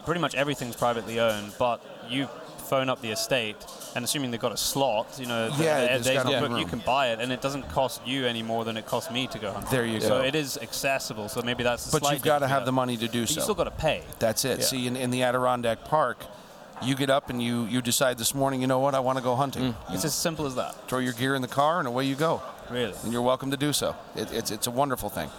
[0.06, 2.28] pretty much everything's privately owned, but you
[2.66, 3.56] phone up the estate
[3.94, 6.58] and assuming they've got a slot, you know, the- Yeah, the- it's they got book,
[6.58, 9.26] you can buy it and it doesn't cost you any more than it costs me
[9.28, 9.70] to go hunting.
[9.70, 10.18] There you So go.
[10.20, 11.28] So it is accessible.
[11.28, 13.34] So maybe that's the but you've got to have the money to do But so.
[13.36, 14.02] You still got to pay.
[14.18, 14.58] That's it.
[14.58, 14.64] Yeah.
[14.64, 16.18] See, in, in the Adirondack Park,
[16.82, 19.24] you get up and you, you decide this morning, you know what, I want to
[19.24, 19.72] go hunting.
[19.72, 19.94] Mm.
[19.94, 20.74] It's as simple as that.
[20.88, 22.42] Throw your gear in the car and away you go.
[22.70, 22.94] Really.
[23.04, 23.94] and you're welcome to do so.
[24.16, 25.30] It, it's it's a wonderful thing.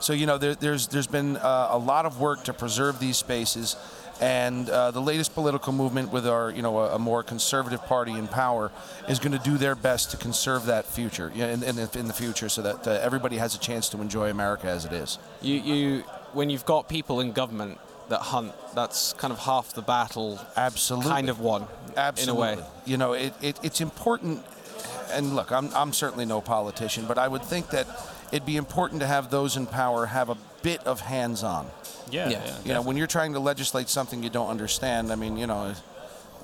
[0.00, 3.16] So you know there, there's there's been uh, a lot of work to preserve these
[3.16, 3.76] spaces,
[4.24, 8.12] and uh, the latest political movement with our you know a, a more conservative party
[8.12, 8.72] in power
[9.06, 12.14] is going to do their best to conserve that future in, in, the, in the
[12.14, 15.18] future so that uh, everybody has a chance to enjoy America as it is.
[15.42, 16.00] You, you,
[16.32, 20.40] when you've got people in government that hunt, that's kind of half the battle.
[20.56, 21.10] Absolutely.
[21.10, 21.66] Kind of won.
[21.96, 22.52] Absolutely.
[22.52, 22.66] In a way.
[22.86, 24.42] You know, it, it, it's important,
[25.12, 27.86] and look, I'm, I'm certainly no politician, but I would think that
[28.32, 31.66] it'd be important to have those in power have a bit of hands on.
[32.14, 32.28] Yeah.
[32.30, 32.44] Yeah.
[32.46, 35.46] yeah, You know, when you're trying to legislate something you don't understand, I mean, you
[35.46, 35.74] know,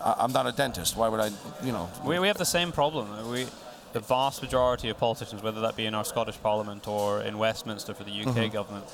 [0.09, 0.97] I- I'm not a dentist.
[0.97, 1.31] Why would I,
[1.63, 1.89] you know?
[2.05, 3.07] We, we have the same problem.
[3.31, 3.47] We,
[3.93, 7.95] the vast majority of politicians, whether that be in our Scottish Parliament or in Westminster
[7.95, 8.53] for the UK Mm-hmm.
[8.53, 8.85] government,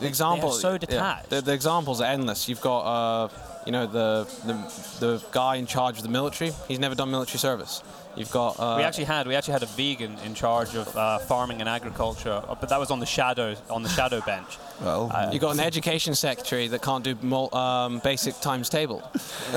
[0.00, 1.30] The example, so yeah, detached.
[1.30, 2.48] the, the examples are endless.
[2.48, 3.28] You've got, uh,
[3.66, 4.54] you know, the, the
[5.06, 6.52] the guy in charge of the military.
[6.68, 7.82] He's never done military service.
[8.16, 8.58] You've got.
[8.58, 11.68] Uh, we actually had we actually had a vegan in charge of uh, farming and
[11.68, 14.58] agriculture, uh, but that was on the shadow on the shadow bench.
[14.80, 19.02] Well, You've got an education secretary that can't do mul- um, basic times table.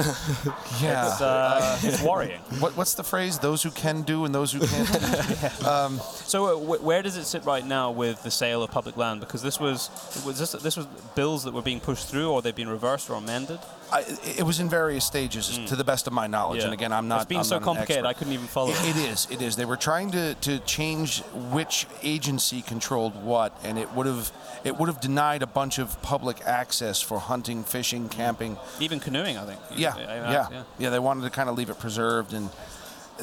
[0.81, 1.07] yeah.
[1.07, 2.39] It's, uh, it's worrying.
[2.59, 3.37] what, what's the phrase?
[3.37, 4.91] Those who can do and those who can't.
[4.91, 5.99] do?
[6.29, 9.19] So uh, wh- where does it sit right now with the sale of public land?
[9.19, 9.89] Because this was
[10.25, 13.15] was this this was bills that were being pushed through, or they've been reversed or
[13.15, 13.59] amended.
[13.91, 14.05] I,
[14.37, 15.65] it was in various stages, hmm.
[15.65, 16.63] to the best of my knowledge.
[16.63, 17.21] And again, I'm not.
[17.21, 18.05] It's been I'm so complicated.
[18.05, 18.71] I couldn't even follow.
[18.71, 19.27] It- it is.
[19.29, 19.55] It is.
[19.55, 21.21] They were trying to, to change
[21.51, 24.31] which agency controlled what, and it would have
[24.63, 28.09] it would have denied a bunch of public access for hunting, fishing, hmm.
[28.09, 28.57] camping.
[28.79, 29.59] Even canoeing, I think.
[29.75, 30.89] Yeah, I- yeah, yeah.
[30.89, 32.49] They wanted to kind of leave it preserved, and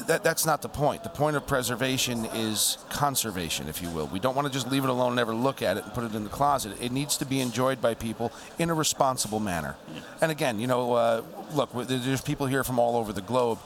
[0.05, 1.03] that, that's not the point.
[1.03, 4.07] The point of preservation is conservation, if you will.
[4.07, 6.03] We don't want to just leave it alone, and never look at it, and put
[6.03, 6.77] it in the closet.
[6.81, 9.75] It needs to be enjoyed by people in a responsible manner.
[10.21, 13.59] And again, you know, uh, look, there's people here from all over the globe.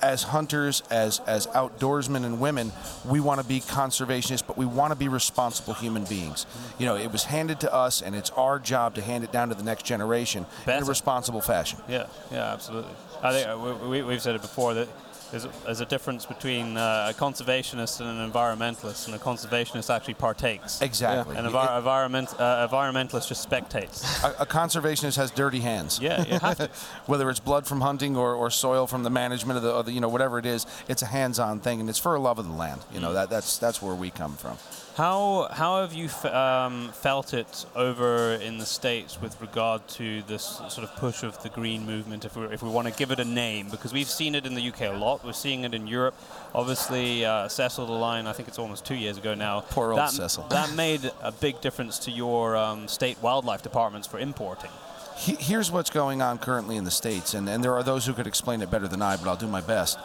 [0.00, 2.72] As hunters, as as outdoorsmen and women,
[3.04, 6.44] we want to be conservationists, but we want to be responsible human beings.
[6.76, 9.50] You know, it was handed to us, and it's our job to hand it down
[9.50, 11.78] to the next generation in a responsible fashion.
[11.88, 12.90] Yeah, yeah, absolutely.
[13.22, 14.88] I think uh, we, we, we've said it before that
[15.32, 19.92] there's a, there's a difference between uh, a conservationist and an environmentalist, and a conservationist
[19.92, 20.80] actually partakes.
[20.82, 21.36] Exactly.
[21.36, 24.22] An envi- environment, uh, environmentalist just spectates.
[24.22, 25.98] a, a conservationist has dirty hands.
[26.00, 26.68] Yeah, you have to.
[27.06, 29.92] Whether it's blood from hunting or, or soil from the management of the, of the,
[29.92, 32.46] you know, whatever it is, it's a hands-on thing, and it's for a love of
[32.46, 32.82] the land.
[32.92, 34.58] You know, that, that's that's where we come from.
[34.96, 40.20] How how have you f- um, felt it over in the states with regard to
[40.24, 43.10] this sort of push of the green movement, if we if we want to give
[43.10, 43.70] it a name?
[43.70, 45.24] Because we've seen it in the UK a lot.
[45.24, 46.14] We're seeing it in Europe.
[46.54, 48.26] Obviously, uh, Cecil the Lion.
[48.26, 49.60] I think it's almost two years ago now.
[49.60, 50.46] Poor old that, Cecil.
[50.50, 54.70] That made a big difference to your um, state wildlife departments for importing.
[55.16, 58.12] He, here's what's going on currently in the states, and, and there are those who
[58.12, 59.98] could explain it better than I, but I'll do my best.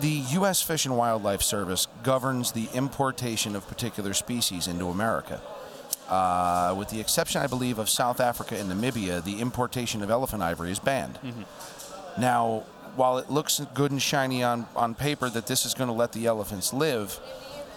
[0.00, 0.62] The U.S.
[0.62, 5.42] Fish and Wildlife Service governs the importation of particular species into America.
[6.08, 10.42] Uh, with the exception, I believe, of South Africa and Namibia, the importation of elephant
[10.42, 11.18] ivory is banned.
[12.18, 12.64] Now,
[12.96, 16.12] while it looks good and shiny on, on paper that this is going to let
[16.12, 17.20] the elephants live,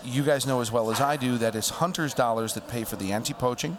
[0.06, 2.96] you guys know as well as I do that it's hunters' dollars that pay for
[2.96, 3.78] the anti-poaching,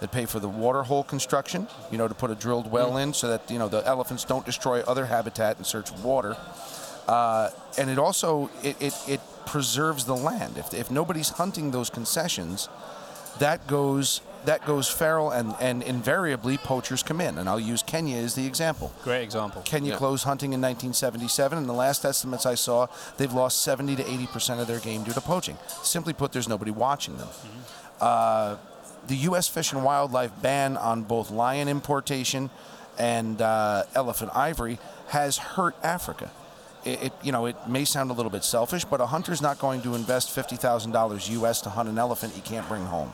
[0.00, 3.14] that pay for the water hole construction, you know, to put a drilled well in
[3.14, 6.36] so that, you know, the elephants don't destroy other habitat in search of water.
[7.06, 10.56] Uh, and it also, it, it, it preserves the land.
[10.58, 12.68] If, if nobody's hunting those concessions,
[13.38, 17.36] that goes that goes feral, and, and invariably poachers come in.
[17.36, 18.92] And I'll use Kenya as the example.
[19.02, 19.60] Great example.
[19.64, 19.98] Kenya Yeah.
[19.98, 24.26] closed hunting in 1977, and the last estimates I saw, they've lost 70 to 80
[24.28, 25.58] percent of their game due to poaching.
[25.82, 27.28] Simply put, there's nobody watching them.
[28.00, 28.56] Uh,
[29.08, 29.48] the U.S.
[29.48, 32.50] Fish and Wildlife ban on both lion importation
[32.98, 36.30] and uh, elephant ivory has hurt Africa.
[36.86, 39.58] It, it, you know, it may sound a little bit selfish, but a hunter's not
[39.58, 41.60] going to invest fifty thousand dollars U.S.
[41.62, 43.12] to hunt an elephant he can't bring home.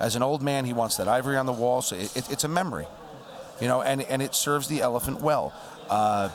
[0.00, 2.44] As an old man, he wants that ivory on the wall, so it, it, it's
[2.44, 2.86] a memory
[3.60, 5.52] you know, and, and it serves the elephant well.
[5.88, 6.28] Uh,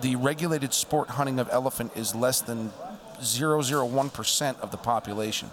[0.00, 2.72] the regulated sport hunting of elephant is less than
[3.20, 5.50] 001% of the population.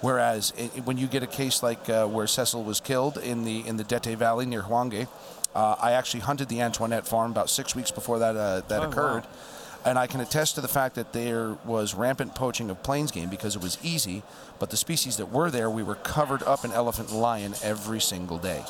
[0.00, 3.66] Whereas i when you get a case like uh, where Cecil was killed in the
[3.66, 5.06] in the Dete Valley near Hwange,
[5.54, 8.84] uh, I actually hunted the Antoinette farm about six weeks before that uh, that Oh,
[8.84, 9.22] wow.
[9.84, 13.30] And I can attest to the fact that there was rampant poaching of plains game
[13.30, 14.22] because it was easy,
[14.58, 18.00] but the species that were there, we were covered up in elephant and lion every
[18.00, 18.62] single day.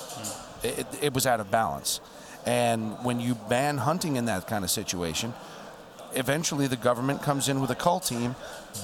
[0.63, 2.01] It, it, it was out of balance.
[2.47, 5.35] And when you ban hunting in that kind of situation,
[6.15, 8.35] eventually the government comes in with a cull team.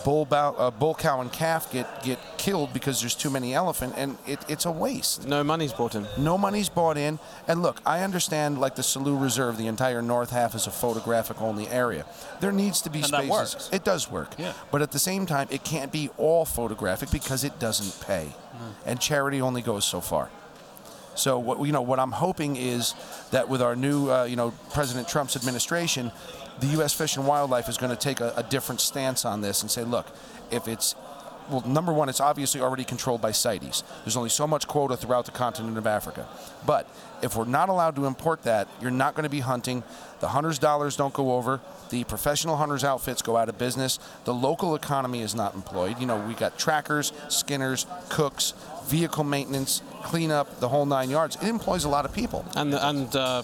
[0.05, 3.95] Bull, bow, uh, bull cow, and calf get, get killed because there's too many elephant,
[3.97, 5.27] and it, it's a waste.
[5.29, 6.07] No money's brought in.
[6.19, 7.21] No money's bought in.
[7.47, 11.41] And look, I understand like the Selous Reserve, the entire north half is a photographic
[11.41, 12.05] only area.
[12.41, 13.31] There needs to be And that spaces.
[13.31, 13.71] works.
[13.73, 14.35] It does work.
[14.39, 14.55] Yeah.
[14.73, 18.35] But at the same time, it can't be all photographic because it doesn't pay.
[18.85, 20.31] And charity only goes so far.
[21.15, 22.95] So what you know, what I'm hoping is
[23.31, 26.13] that with our new, uh, you know, President Trump's administration,
[26.61, 26.93] the U.S.
[26.93, 29.85] Fish and Wildlife is going to take a, a different stance on this and say,
[29.85, 30.07] look,
[30.51, 30.95] if it's
[31.51, 33.85] well, number one, it's obviously already controlled by CITES.
[34.05, 36.27] There's only so much quota throughout the continent of Africa.
[36.67, 36.89] But
[37.23, 39.85] if we're not allowed to import that, you're not going to be hunting.
[40.21, 41.61] The hunters' dollars don't go over.
[41.91, 43.99] The professional hunters' outfits go out of business.
[44.25, 46.01] The local economy is not employed.
[46.01, 48.55] You know, we got trackers, skinners, cooks,
[48.87, 51.37] vehicle maintenance, cleanup, the whole nine yards.
[51.37, 52.45] It employs a lot of people.
[52.57, 53.43] And and uh,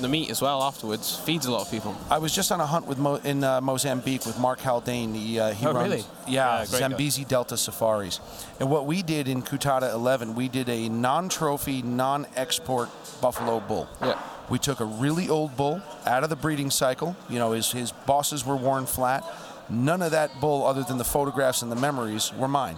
[0.00, 1.96] the meat as well afterwards feeds a lot of people.
[2.10, 5.14] I was just on a hunt with Mo, in uh, Mozambique with Mark Haldane.
[5.14, 6.04] He, uh, he Oh, runs, really?
[6.26, 6.78] Yeah, Yeah, great guy.
[6.78, 8.20] Zambezi Delta Safaris.
[8.60, 12.88] And what we did in Coutada 11, we did a non-trophy, non-export
[13.20, 13.88] buffalo bull.
[14.02, 14.18] Yeah.
[14.48, 17.16] We took a really old bull out of the breeding cycle.
[17.28, 19.24] You know, his his bosses were worn flat.
[19.68, 22.76] None of that bull, other than the photographs and the memories, were mine.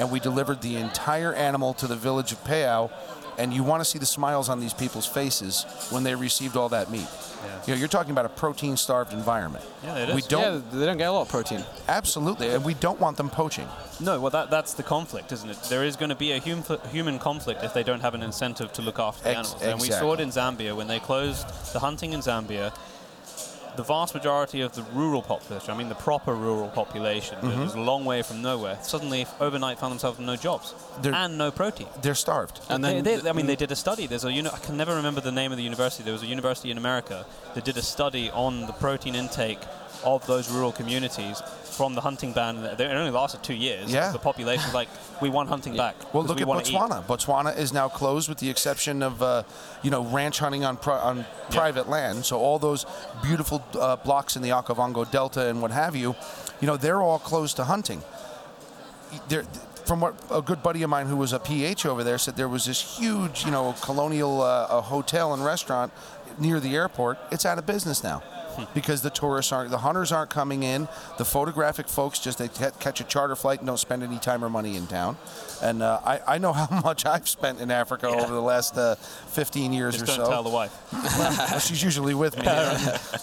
[0.00, 2.90] And we delivered the entire animal to the village of Payao.
[3.38, 6.68] And you want to see the smiles on these people's faces when they received all
[6.70, 7.06] that meat.
[7.66, 9.64] You know, you're talking about a protein-starved environment.
[9.82, 11.64] Yeah, it We don't yeah, they don't get a lot of protein.
[11.88, 13.68] absolutely, and we don't want them poaching.
[14.00, 15.58] No, well, that, that's the conflict, isn't it?
[15.68, 18.72] There is going to be a hum- human conflict if they don't have an incentive
[18.74, 19.62] to look after the Ex- animals.
[19.62, 22.72] And we saw it in Zambia when they closed the hunting in Zambia.
[23.76, 27.48] The vast majority of the rural population, I mean the proper rural population, Mm-hmm.
[27.50, 31.14] that was a long way from nowhere, suddenly overnight found themselves with no jobs They're-
[31.14, 31.88] and no protein.
[32.00, 32.60] They're starved.
[32.68, 34.06] And They- then they, I mean, they did a study.
[34.06, 36.02] There's a uni- I can never remember the name of the university.
[36.02, 39.60] There was a university in America that did a study on the protein intake
[40.04, 41.40] of those rural communities
[41.76, 42.56] from the hunting ban.
[42.56, 43.92] It only lasted two years.
[43.92, 44.10] Yeah.
[44.10, 44.88] The population's like,
[45.20, 45.94] we want hunting back.
[46.14, 47.04] Well, look we at wanna eat." Botswana.
[47.04, 49.42] Botswana is now closed, with the exception of uh,
[49.82, 52.24] you know ranch hunting on pri- on private land.
[52.24, 52.86] So all those
[53.22, 56.14] beautiful uh, blocks in the Okavango Delta and what have you,
[56.60, 58.02] you know, they're all closed to hunting.
[59.28, 59.44] There,
[59.84, 62.48] from what a good buddy of mine who was a PH over there said, there
[62.48, 65.92] was this huge, you know, colonial uh, hotel and restaurant
[66.38, 67.18] near the airport.
[67.30, 68.22] It's out of business now.
[68.74, 70.88] Because the tourists aren't, the hunters aren't coming in.
[71.18, 74.48] The photographic folks just they catch a charter flight and don't spend any time or
[74.50, 75.16] money in town.
[75.62, 78.94] And uh, I, I know how much I've spent in Africa over the last uh,
[78.96, 80.30] 15 years Just or don't so.
[80.30, 80.72] tell the wife.
[81.18, 82.44] Well, she's usually with me.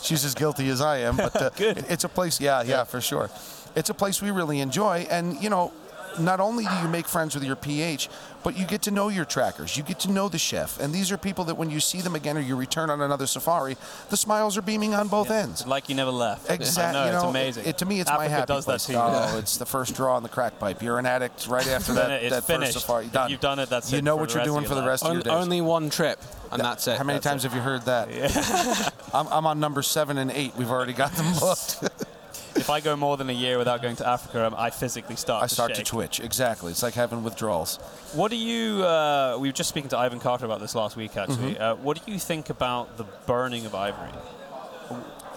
[0.01, 1.17] she's as guilty as I am.
[1.17, 1.85] But uh, Good.
[1.89, 3.29] it's a place, yeah, yeah, for sure.
[3.75, 5.05] It's a place we really enjoy.
[5.09, 5.71] And, you know,
[6.19, 8.09] not only do you make friends with your PH,
[8.43, 9.77] but you get to know your trackers.
[9.77, 10.79] You get to know the chef.
[10.79, 13.25] And these are people that when you see them again or you return on another
[13.27, 13.77] safari,
[14.09, 15.65] the smiles are beaming on both ends.
[15.65, 16.49] Like you never left.
[16.49, 16.83] Exactly.
[16.83, 17.65] I know, you know, it's amazing.
[17.65, 18.85] It, to me, it's Africa my happy does place.
[18.87, 19.03] that to you.
[19.03, 20.81] Oh, it's the first draw on the crack pipe.
[20.81, 22.73] You're an addict right after that, it's that finished.
[22.73, 23.05] first safari.
[23.05, 23.31] If Done.
[23.31, 24.81] you've done it, that's You it know what you're rest of doing your for the
[24.81, 24.89] life.
[24.89, 25.33] rest of On, your days.
[25.33, 26.19] only one trip,
[26.51, 26.97] and that's it.
[26.97, 28.93] How many That's times have you heard that?
[29.13, 30.53] I'm, I'm on number seven and eight.
[30.57, 31.77] We've already got them booked.
[32.55, 35.43] If I go more than a year without going to Africa, um, I physically start
[35.43, 36.19] I start to twitch.
[36.19, 36.71] Exactly.
[36.71, 37.77] It's like having withdrawals.
[38.13, 38.83] What do you?
[38.83, 41.55] Uh, we were just speaking to Ivan Carter about this last week, actually.
[41.55, 41.61] Mm-hmm.
[41.63, 44.11] Uh, what do you think about the burning of ivory?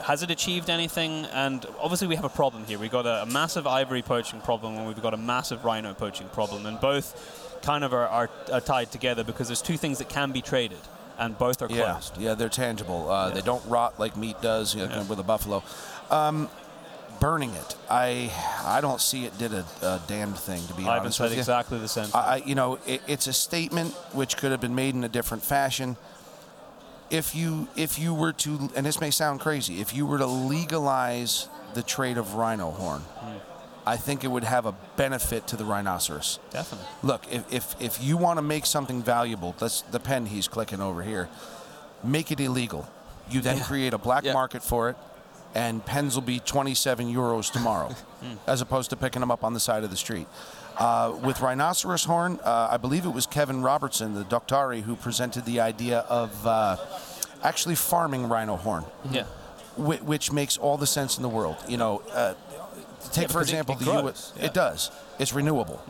[0.03, 1.25] Has it achieved anything?
[1.33, 2.79] And obviously, we have a problem here.
[2.79, 6.29] We've got a, a massive ivory poaching problem, and we've got a massive rhino poaching
[6.29, 10.09] problem, and both kind of are, are, are tied together because there's two things that
[10.09, 10.79] can be traded,
[11.19, 12.19] and both are Yeah, closed.
[12.19, 13.11] yeah, they're tangible.
[13.11, 15.03] Uh, They don't rot like meat does you know, Yeah.
[15.05, 15.65] with a buffalo.
[16.11, 16.49] Um,
[17.21, 18.33] burning it, I
[18.65, 21.33] I don't see it did a, a damned thing to be Ivan honest said with
[21.35, 21.39] you.
[21.39, 22.09] exactly the same.
[22.15, 25.09] I, I- you know, it, it's a statement which could have been made in a
[25.09, 25.97] different fashion.
[27.09, 30.27] If you if you were to, and this may sound crazy, if you were to
[30.27, 33.37] legalize the trade of rhino horn, hmm.
[33.87, 36.41] I think it would have a benefit to the rhinoceros.
[36.51, 36.87] Definitely.
[37.05, 40.81] Look, if if, if you want to make something valuable, that's the pen he's clicking
[40.81, 41.29] over here.
[42.03, 42.89] Make it illegal.
[43.31, 44.33] You then create a black Yeah.
[44.33, 44.97] market for it,
[45.57, 47.95] and pens will be 27 euros tomorrow,
[48.47, 50.27] as opposed to picking them up on the side of the street.
[50.77, 55.47] Uh, with rhinoceros horn, uh, I believe it was Kevin Robertson, the doctari, who presented
[55.47, 56.77] the idea of uh,
[57.43, 59.25] actually farming rhino horn Yeah.
[59.77, 61.57] whi- which makes all the sense in the world.
[61.67, 62.35] You know, uh,
[63.13, 64.33] take for because it- example it the grows, U.S.
[64.35, 64.41] yeah.
[64.41, 64.47] Hmm.
[64.47, 64.91] It does.
[65.19, 65.81] It's renewable.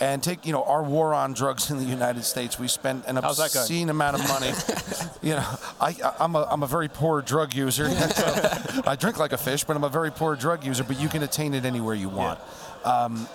[0.00, 2.58] And take you know our war on drugs in the United States.
[2.58, 3.16] We spent an
[3.62, 4.52] obscene amount of money.
[5.22, 7.84] you know, I, I- I'm a I'm a very poor drug user.
[8.86, 10.84] I drink like a fish, but I'm a very poor drug user.
[10.84, 12.40] But you can attain it anywhere you want.
[12.84, 13.28] Um,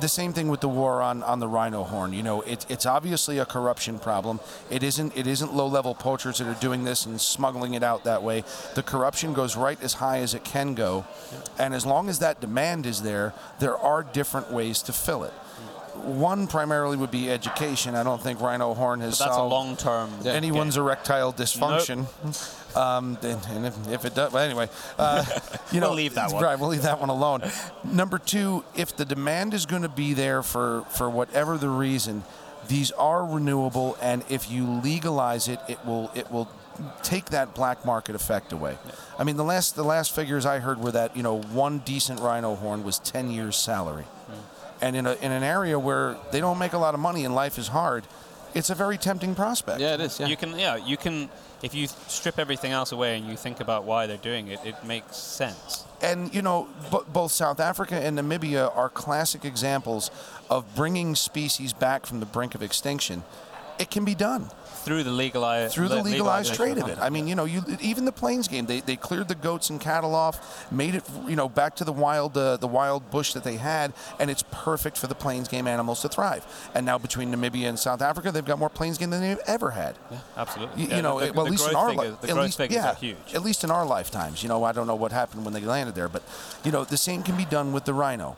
[0.00, 2.12] the same thing with the war on, on the rhino horn.
[2.12, 4.40] You know, it, it's obviously a corruption problem.
[4.70, 8.04] It isn't it isn't low level poachers that are doing this and smuggling it out
[8.04, 8.42] that way.
[8.74, 11.04] The corruption goes right as high as it can go,
[11.58, 15.32] and as long as that demand is there, there are different ways to fill it.
[16.06, 17.94] One primarily would be education.
[17.94, 20.10] I don't think rhino horn has But that's a long term.
[20.24, 22.06] anyone's erectile dysfunction.
[22.76, 25.24] Um, and if, if it does, well, anyway, uh,
[25.72, 26.42] you know, We'll leave that one.
[26.42, 27.42] Right, we'll leave that one alone.
[27.84, 32.22] Number two, if the demand is going to be there for for whatever the reason,
[32.68, 36.48] these are renewable, and if you legalize it, it will it will
[37.02, 38.76] take that black market effect away.
[39.18, 42.20] I mean, the last the last figures I heard were that you know one decent
[42.20, 44.04] rhino horn was ten years' salary,
[44.80, 47.34] and in a in an area where they don't make a lot of money and
[47.34, 48.04] life is hard.
[48.54, 49.80] It's a very tempting prospect.
[49.80, 50.18] Yeah, it is.
[50.18, 50.28] Yeah.
[50.28, 51.28] You can, yeah, you can.
[51.62, 54.82] If you strip everything else away and you think about why they're doing it, it
[54.84, 55.84] makes sense.
[56.02, 60.10] and you know b- both South Africa and Namibia are classic examples
[60.50, 63.24] of bringing species back from the brink of extinction.
[63.78, 64.48] It can be done
[64.84, 66.98] Through the legalized through the legalized trade of it.
[67.00, 69.80] I mean, you know, you even the plains game, they, they cleared the goats and
[69.80, 73.44] cattle off, made it, you know, back to the wild uh, the wild bush that
[73.44, 76.44] they had, and it's perfect for the plains game animals to thrive.
[76.74, 79.72] And now between Namibia and South Africa, they've got more plains game than they've ever
[79.72, 79.96] had.
[80.36, 80.82] Absolutely.
[80.82, 82.60] You, Yeah, you know, the, it- well, at least in our li- the at least,
[82.70, 83.34] yeah, are huge.
[83.34, 85.94] At least in our lifetimes, you know, I don't know what happened when they landed
[85.94, 86.22] there, but
[86.64, 88.36] you know, the same can be done with the rhino.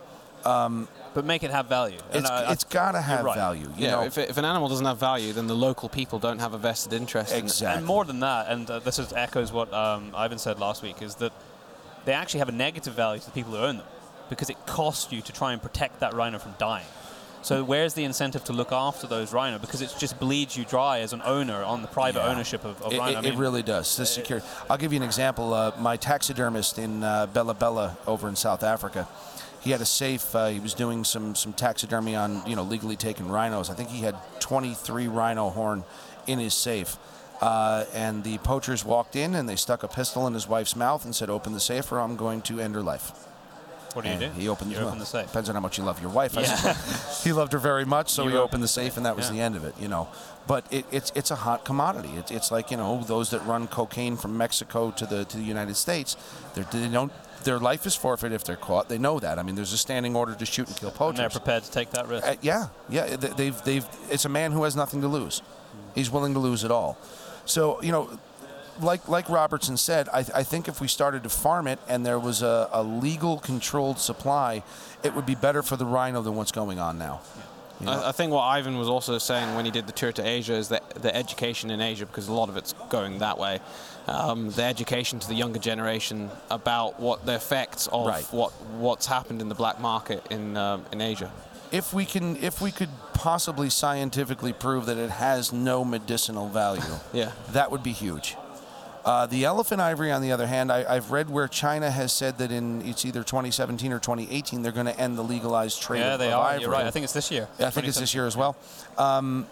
[1.14, 1.98] But make it have value.
[2.12, 3.34] And It's, I- I- it's got to have right.
[3.36, 3.64] value.
[3.76, 6.18] You yeah, know, if, it, if an animal doesn't have value, then the local people
[6.18, 7.42] don't have a vested interest in it.
[7.44, 7.78] exactly.
[7.78, 11.02] And more than that, and uh, this is echoes what um, Ivan said last week,
[11.02, 11.32] is that
[12.04, 13.86] they actually have a negative value to the people who own them
[14.28, 16.86] because it costs you to try and protect that rhino from dying.
[17.42, 19.58] So where's the incentive to look after those rhino?
[19.58, 22.28] Because it just bleeds you dry as an owner on the private Yeah.
[22.30, 23.18] ownership of, of It, rhino.
[23.20, 23.96] it- I it really does.
[23.96, 24.46] The security.
[24.68, 25.54] I'll give you an example.
[25.54, 29.08] Uh, my taxidermist in uh, Bela Bela over in South Africa,
[29.60, 30.34] he had a safe.
[30.34, 33.70] Uh, he was doing some some taxidermy on you know legally taken rhinos.
[33.70, 35.84] I think he had 23 rhino horn
[36.26, 36.96] in his safe.
[37.40, 41.04] Uh, and the poachers walked in and they stuck a pistol in his wife's mouth
[41.04, 43.12] and said, "Open the safe, or I'm going to end her life."
[43.94, 44.40] what do you And do?
[44.40, 45.26] He opened, you well, open the safe.
[45.28, 46.34] Depends on how much you love your wife.
[46.34, 46.74] Yeah.
[47.24, 49.26] he loved her very much, so You he opened opened the safe, and that was
[49.26, 49.36] Yeah.
[49.36, 49.74] the end of it.
[49.80, 50.08] You know,
[50.46, 52.10] but it, it's it's a hot commodity.
[52.16, 55.42] It's it's like you know those that run cocaine from Mexico to the to the
[55.42, 56.16] United States.
[56.54, 57.12] They don't.
[57.48, 58.90] Their life is forfeit if they're caught.
[58.90, 59.38] They know that.
[59.38, 61.32] I mean, there's a standing order to shoot and kill And they're poachers.
[61.32, 62.26] prepared to take that risk.
[62.26, 63.16] Uh, yeah, yeah.
[63.16, 63.86] they- They've they've.
[64.10, 65.40] It's a man who has nothing to lose.
[65.94, 66.98] He's willing to lose it all.
[67.46, 68.10] So you know,
[68.80, 72.18] like like Robertson said, I, I think if we started to farm it and there
[72.18, 74.62] was a, a legal controlled supply,
[75.02, 77.20] it would be better for the rhino than what's going on now.
[77.80, 77.92] You know?
[77.92, 80.54] I, I think what Ivan was also saying when he did the tour to Asia
[80.54, 83.60] is that the education in Asia, because a lot of it's going that way,
[84.08, 88.24] um, the education to the younger generation about what the effects of Right.
[88.32, 91.30] what what's happened in the black market in um, in Asia.
[91.70, 96.82] if we can, if we could possibly scientifically prove that it has no medicinal value,
[97.12, 97.32] Yeah.
[97.52, 98.36] that would be huge.
[99.04, 102.36] Uh, the elephant ivory, on the other hand, I, I've read where China has said
[102.38, 106.14] that in it's either 2017 or 2018 they're going to end the legalized trade yeah,
[106.14, 106.48] of, they of are.
[106.50, 106.62] ivory.
[106.62, 106.84] You're right.
[106.86, 107.48] I think it's this year.
[107.58, 108.54] Yeah, I think it's this year as well.
[108.98, 109.46] Um,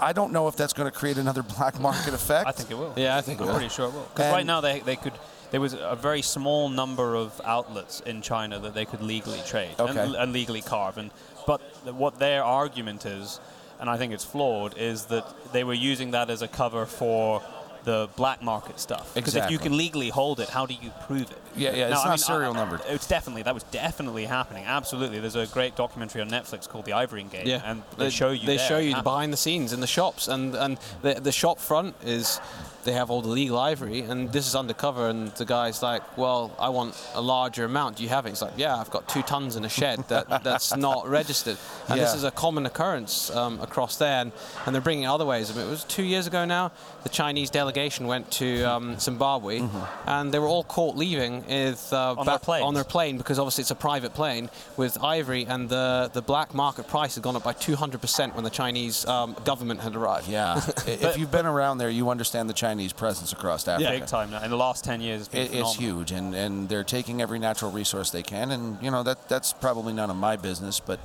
[0.00, 2.46] I don't know if that's going to create another black market effect.
[2.48, 2.94] I think it will.
[2.96, 3.54] Yeah, I think it I'm will.
[3.54, 4.08] pretty sure it will.
[4.14, 5.12] Because right now they, they could.
[5.50, 9.74] There was a very small number of outlets in China that they could legally trade
[9.78, 9.98] Okay.
[9.98, 10.98] and, and legally carve.
[10.98, 11.10] And
[11.46, 11.60] but
[11.94, 13.40] what their argument is,
[13.80, 17.40] and I think it's flawed, is that they were using that as a cover for
[17.84, 19.14] the black market stuff.
[19.14, 21.38] Because if you can legally hold it, how do you prove it?
[21.58, 22.80] Yeah, yeah, No, it's I not mean, serial I- numbered.
[22.88, 24.64] It's definitely that was definitely happening.
[24.66, 25.18] Absolutely.
[25.20, 28.46] There's a great documentary on Netflix called The Ivory Game, Yeah, and they, show you
[28.46, 31.58] They show you the behind the scenes in the shops, and and the the shop
[31.58, 32.40] front is
[32.88, 35.08] they have all the legal ivory, and this is undercover.
[35.08, 37.96] And the guy's like, "Well, I want a larger amount.
[37.96, 40.42] Do you have it?" He's like, "Yeah, I've got two tons in a shed that
[40.42, 41.58] that's not registered."
[41.88, 44.32] And this is a common occurrence um, across there, and,
[44.64, 45.50] and they're bringing it other ways.
[45.50, 46.72] I mean, it was two years ago now.
[47.02, 49.62] The Chinese delegation went to um, Zimbabwe,
[50.06, 53.62] and they were all caught leaving with uh, On their on their plane because obviously
[53.62, 57.44] it's a private plane with ivory, and the the black market price had gone up
[57.44, 60.28] by 200% when the Chinese um, government had arrived.
[60.28, 60.56] Yeah.
[60.86, 63.92] if you've been around there, you understand the Chinese presence across Africa.
[63.92, 64.42] Yeah, big time now.
[64.42, 67.38] In the last ten years, it's been It, it's huge, and, and they're taking every
[67.38, 71.00] natural resource they can, and you know that that's probably none of my business, but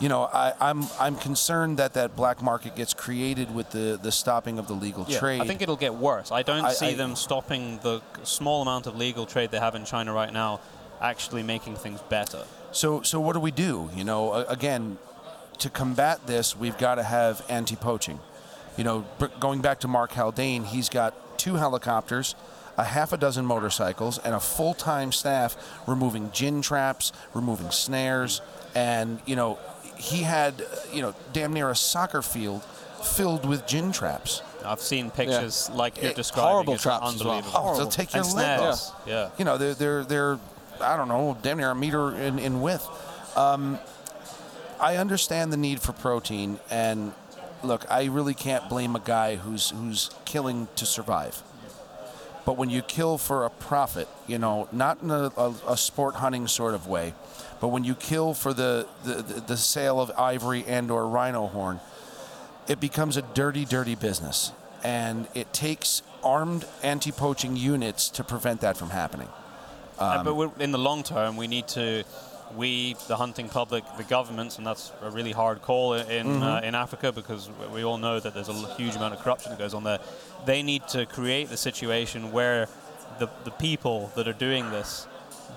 [0.00, 4.12] you know I, I'm I'm concerned that that black market gets created with the, the
[4.12, 5.40] stopping of the legal Yeah, trade.
[5.40, 6.30] I think it'll get worse.
[6.30, 9.74] I don't I- see I- them stopping the small amount of legal trade they have
[9.74, 10.60] in China right now,
[11.00, 12.44] actually making things better.
[12.70, 13.88] So, so what do we do?
[13.96, 14.98] You know, again,
[15.58, 18.20] to combat this, we've got to have anti-poaching.
[18.78, 19.04] You know,
[19.40, 22.34] going back to Mark Haldane, he's got two helicopters,
[22.78, 25.56] a half a dozen motorcycles, and a full-time staff
[25.86, 28.40] removing gin traps, removing snares,
[28.74, 29.58] and you know,
[29.96, 32.62] he had you know damn near a soccer field
[33.02, 34.42] filled with gin traps.
[34.64, 36.50] I've seen pictures like you're It- describing.
[36.50, 37.34] horrible It's traps as well.
[37.34, 37.70] unbelievable.
[37.70, 38.76] Oh, they'll take your and leg off.
[38.78, 38.92] snares.
[39.06, 39.28] Yeah.
[39.38, 40.38] You know, they're they're they're
[40.80, 42.86] I don't know, damn near a meter in, in width.
[43.36, 43.80] Um,
[44.80, 47.12] I understand the need for protein, and
[47.62, 51.42] look, I really can't blame a guy who's who's killing to survive.
[52.48, 56.14] But when you kill for a profit, you know, not in a, a, a sport
[56.14, 57.12] hunting sort of way,
[57.60, 61.78] but when you kill for the, the, the, sale of ivory and or rhino horn,
[62.66, 64.52] it becomes a dirty, dirty business.
[64.82, 69.28] And it takes armed anti-poaching units to prevent that from happening.
[69.98, 72.04] Uh, but in the long term, we need to,
[72.56, 76.42] we, the hunting public, the governments, and that's a really hard call in Mm-hmm.
[76.42, 79.58] uh, in Africa because we- all know that there's a huge amount of corruption that
[79.58, 79.98] goes on there.
[80.46, 82.68] They need to create the situation where
[83.18, 85.06] the the people that are doing this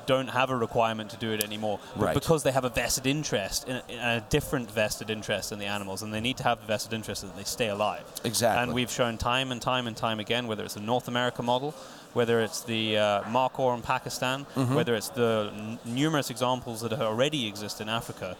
[0.08, 2.14] don't have a requirement to do it anymore Right.
[2.14, 5.66] because they have a vested interest in a, in a different vested interest in the
[5.66, 8.64] animals and they need to have the vested interest that they stay alive Exactly.
[8.64, 11.76] and we've shown time and time and time again, whether it's the North America model,
[12.14, 14.76] whether it's the uh, Markhor in Pakistan, Mm-hmm.
[14.76, 18.36] whether it's the n- numerous examples that already exist in Africa,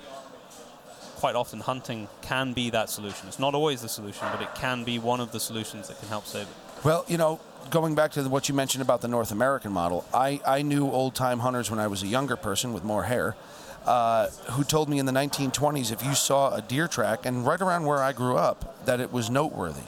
[1.18, 3.28] quite often hunting can be that solution.
[3.28, 6.10] It's not always the solution, but it can be one of the solutions that can
[6.10, 6.56] help save it.
[6.84, 10.42] Well, you know, going back to what you mentioned about the North American model, I,
[10.46, 13.36] I knew old time hunters when I was a younger person with more hair
[13.86, 17.62] uh, who told me in the 1920s if you saw a deer track, and right
[17.62, 19.82] around where I grew up, that it was noteworthy.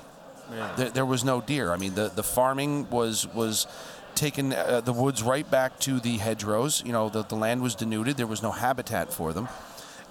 [0.76, 1.72] There, there was no deer.
[1.72, 3.68] I mean, the, the farming was was
[4.16, 6.84] taking uh, the woods right back to the hedgerows.
[6.86, 8.18] You know, the, the land was denuded.
[8.18, 9.48] There was no habitat for them.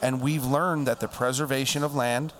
[0.01, 2.33] And we've learned that the preservation of land,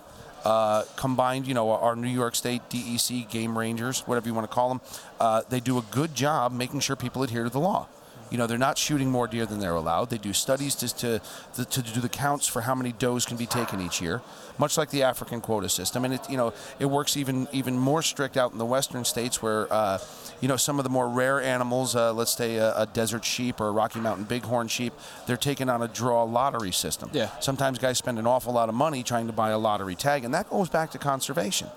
[0.43, 4.53] uh, combined, you know, our New York State DEC game rangers, whatever you want to
[4.53, 4.81] call them,
[5.19, 7.87] uh, they do a good job making sure people adhere to the law.
[8.29, 10.09] You know, they're not shooting more deer than they're allowed.
[10.09, 11.21] They do studies to, to,
[11.55, 14.21] to, to do the counts for how many does can be taken each year,
[14.57, 16.03] much like the African quota system.
[16.05, 19.41] And it, you know, it works even even more strict out in the western states
[19.41, 19.99] where, uh,
[20.41, 23.61] you know, some of the more rare animals, uh, let's say a, a desert sheep
[23.61, 24.93] or a Rocky Mountain bighorn sheep,
[25.27, 27.09] they're taken on a draw lottery system.
[27.13, 27.29] Yeah.
[27.39, 30.33] Sometimes guys spend an awful lot of money trying to buy a lottery tag, and
[30.33, 31.69] that goes back to conservation.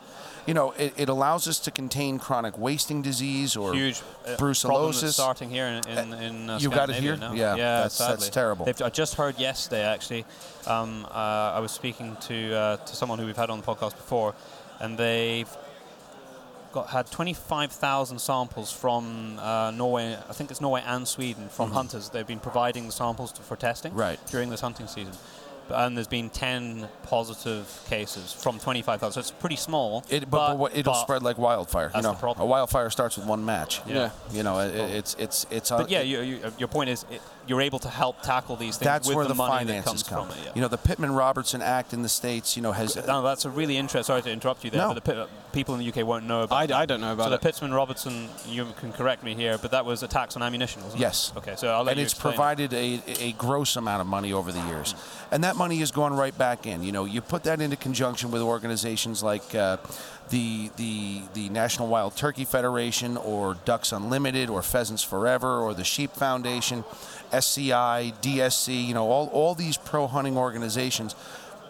[0.46, 5.12] You know, it, it allows us to contain chronic wasting disease or Huge uh, brucellosis.
[5.14, 7.16] starting here in, in, in uh, You got it here?
[7.16, 7.32] now.
[7.32, 8.64] Yeah, yeah that's- that's terrible.
[8.64, 10.24] They've, I just heard yesterday, actually.
[10.66, 11.08] Um, uh,
[11.56, 14.34] I was speaking to uh, to someone who we've had on the podcast before,
[14.80, 15.48] and they've
[16.72, 20.16] got had 25,000 samples from uh, Norway.
[20.28, 22.10] I think it's Norway and Sweden from hunters.
[22.10, 24.00] They've been providing the samples to, for testing Mm-hmm.
[24.00, 24.20] Right.
[24.30, 25.12] during this hunting season.
[25.68, 29.12] But- And there's been 10 positive cases from 25,000.
[29.12, 30.04] So it's pretty small.
[30.08, 31.86] It, but, but it'll but- spread like wildfire.
[31.92, 32.46] That's you know, the problem.
[32.46, 33.80] a wildfire starts with one match.
[33.86, 34.10] Yeah.
[34.32, 35.70] You know, it, it's it's it's.
[35.70, 38.76] But uh, yeah, you, you, your point is it, you're able to help tackle these
[38.76, 40.28] things that's with where the, the, money that finances comes come.
[40.28, 40.44] from it.
[40.46, 40.52] Yeah.
[40.54, 42.56] You know, the Pittman Robertson Act in the states.
[42.56, 44.04] You know, has no, that's a really interesting.
[44.04, 44.94] Sorry to interrupt you there, No.
[44.94, 46.56] but the Pit- people in the UK won't know about.
[46.56, 46.76] I, that.
[46.76, 47.40] I don't know about so it.
[47.40, 50.82] the Pittman Robertson, you can correct me here, but that was a tax on ammunition,
[50.82, 51.28] wasn't Yes.
[51.30, 51.32] it?
[51.36, 51.42] Yes.
[51.48, 52.36] Okay, so I'll let and you it's explain it.
[52.36, 54.94] provided a, a gross amount of money over the years.
[55.30, 56.82] And that money is going right back in.
[56.82, 59.78] You know, you put that into conjunction with organizations like uh,
[60.30, 65.84] the, the, the National Wild Turkey Federation or Ducks Unlimited or Pheasants Forever or the
[65.84, 66.84] Sheep Foundation,
[67.32, 71.14] SCI, DSC, you know, all, all these pro hunting organizations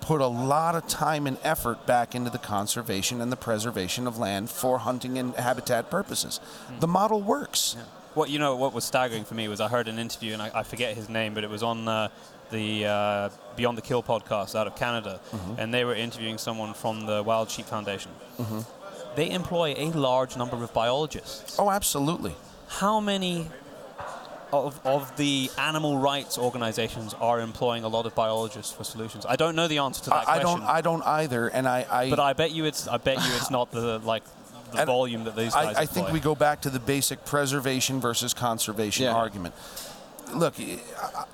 [0.00, 4.18] put a lot of time and effort back into the conservation and the preservation of
[4.18, 6.38] land for hunting and habitat purposes.
[6.80, 7.76] The model works.
[8.14, 10.50] what you know what was staggering for me was I heard an interview and I,
[10.54, 12.08] I forget his name, but it was on uh,
[12.50, 15.58] the uh, Beyond the Kill podcast out of Canada, Mm-hmm.
[15.60, 18.12] and they were interviewing someone from the Wild Sheep Foundation.
[19.16, 21.58] They employ a large number of biologists.
[21.58, 22.34] Oh, absolutely.
[22.68, 23.48] How many
[24.52, 29.26] of, of the animal rights organizations are employing a lot of biologists for solutions?
[29.28, 30.60] I don't know the answer to that I, I question.
[30.60, 30.62] don't.
[30.62, 31.48] I don't either.
[31.48, 31.86] And I.
[31.90, 34.22] I but I bet you it's I bet you it's not the like
[34.72, 37.24] the And volume that these guys I, I think we go back to the basic
[37.24, 39.14] preservation versus conservation Yeah.
[39.14, 39.54] argument.
[40.34, 40.78] Look, I,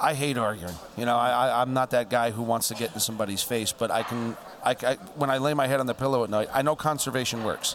[0.00, 0.74] I hate arguing.
[0.98, 3.72] You know, I, I, I'm not that guy who wants to get in somebody's face,
[3.72, 4.36] but I can.
[4.64, 7.42] I, I, when I lay my head on the pillow at night, I know conservation
[7.42, 7.74] works.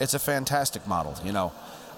[0.00, 1.14] It's a fantastic model.
[1.22, 1.52] You know,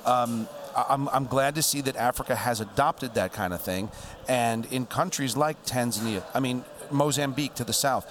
[0.04, 3.90] um, I- I'm, I'm glad to see that Africa has adopted that kind of thing,
[4.28, 8.06] and in countries like Tanzania, I mean Mozambique to the south,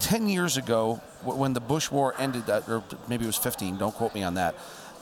[0.00, 3.94] 10 years ago, when the Bush War ended, uh, or maybe it was 15, don't
[3.94, 4.54] quote me on that,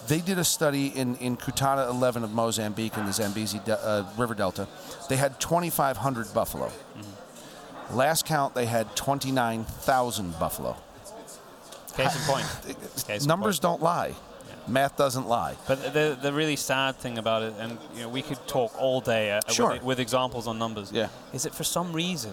[0.08, 4.04] they did a study in, in Coutada 11 of Mozambique in the Zambezi de- uh,
[4.16, 4.66] River Delta.
[5.08, 6.70] They had 2,500 buffalo.
[7.92, 10.76] Last count, they had 29,000 buffalo.
[11.96, 12.46] Case in point.
[13.06, 13.80] Case in Numbers point.
[13.80, 14.14] don't lie.
[14.68, 15.56] Math doesn't lie.
[15.66, 19.00] But the the really sad thing about it, and you know, we could talk all
[19.00, 19.72] day uh, Sure.
[19.72, 20.90] with, with examples on numbers.
[20.92, 21.08] Yeah.
[21.32, 22.32] Is that for some reason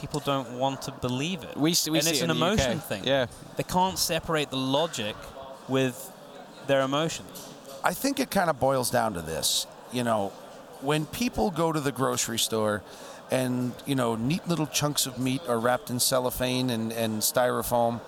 [0.00, 1.56] people don't want to believe it?
[1.56, 2.84] We, we and see it's it an emotion UK.
[2.84, 3.04] thing.
[3.04, 3.26] Yeah.
[3.56, 5.16] They can't separate the logic
[5.68, 6.12] with
[6.66, 7.48] their emotions.
[7.84, 9.66] I think it kind of boils down to this.
[9.92, 10.32] You know,
[10.80, 12.82] when people go to the grocery store
[13.30, 18.00] and, you know, neat little chunks of meat are wrapped in cellophane and, and styrofoam,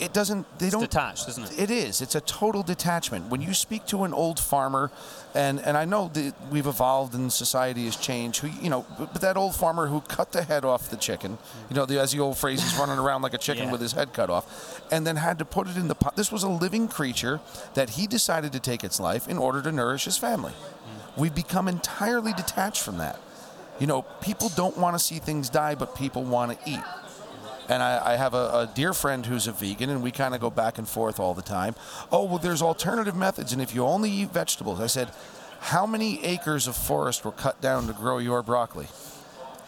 [0.00, 0.82] it doesn't, they It's don't.
[0.82, 1.58] detached, isn't it?
[1.58, 2.00] It is.
[2.00, 3.26] It's a total detachment.
[3.30, 4.90] When you speak to an old farmer,
[5.34, 9.20] and, and I know that we've evolved and society has changed, who, you know, but
[9.20, 11.38] that old farmer who cut the head off the chicken,
[11.68, 13.72] you know, the, as the old phrase, he's running around like a chicken Yeah.
[13.72, 16.16] with his head cut off, and then had to put it in the pot.
[16.16, 17.40] This was a living creature
[17.74, 20.52] that he decided to take its life in order to nourish his family.
[20.52, 21.20] Hmm.
[21.20, 23.18] We've become entirely detached from that.
[23.78, 26.80] You know, people don't want to see things die, but people want to eat.
[27.70, 30.40] And I, I have a, a dear friend who's a vegan, and we kind of
[30.40, 31.76] go back and forth all the time.
[32.10, 35.12] Oh, well, there's alternative methods, and if you only eat vegetables, I said,
[35.60, 38.88] how many acres of forest were cut down to grow your broccoli?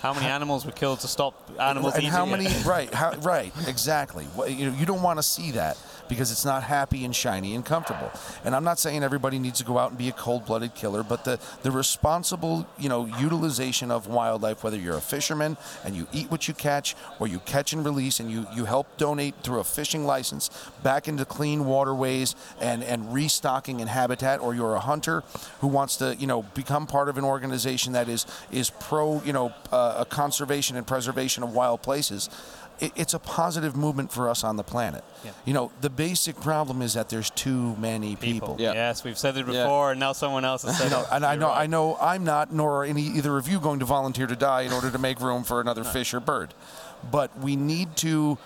[0.00, 2.30] How many animals were killed to stop animals and eating how it?
[2.30, 2.48] many?
[2.66, 4.26] Right, how, right, exactly.
[4.34, 5.78] Well, You know, you don't want to see that
[6.08, 8.10] because it's not happy and shiny and comfortable.
[8.44, 11.24] And I'm not saying everybody needs to go out and be a cold-blooded killer, but
[11.24, 16.30] the the responsible, you know, utilization of wildlife, whether you're a fisherman and you eat
[16.30, 19.64] what you catch, or you catch and release and you you help donate through a
[19.64, 20.50] fishing license
[20.82, 25.22] back into clean waterways and and restocking and habitat, or you're a hunter
[25.60, 29.32] who wants to, you know, become part of an organization that is is pro, you
[29.32, 32.28] know, uh, a conservation and preservation of wild places.
[32.82, 35.04] It, it's a positive movement for us on the planet.
[35.24, 35.30] Yeah.
[35.44, 38.56] You know, the basic problem is that there's too many people.
[38.58, 38.72] Yeah.
[38.72, 39.62] Yes, we've said it Yeah.
[39.62, 41.06] before, and now someone else has said No, it.
[41.12, 41.62] and I You're know, right.
[41.62, 44.62] I know, I'm not, nor are any either of you going to volunteer to die
[44.62, 46.54] in order to make room for another fish or bird.
[47.10, 48.36] But we need to,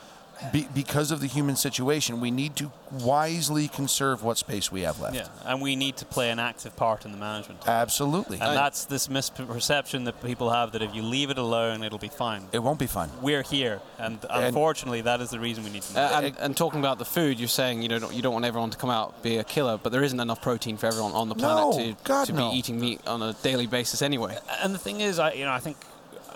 [0.53, 5.01] be, because of the human situation, we need to wisely conserve what space we have
[5.01, 5.17] left.
[5.17, 7.67] Yeah, and we need to play an active part in the management.
[7.67, 8.39] Absolutely.
[8.41, 12.09] And that's this misperception that people have that if you leave it alone, it'll be
[12.09, 12.43] fine.
[12.53, 13.11] it won't be fine.
[13.23, 16.01] We're here, and unfortunately, that is the reason we need to.
[16.01, 18.45] Uh, and, and talking about the food, you're saying you know don't- you don't want
[18.45, 21.29] everyone to come out be a killer, but there isn't enough protein for everyone on
[21.29, 22.51] the planet No, to, God, to no.
[22.51, 24.39] be eating meat on a daily basis anyway.
[24.63, 25.77] and the thing is, I you know I think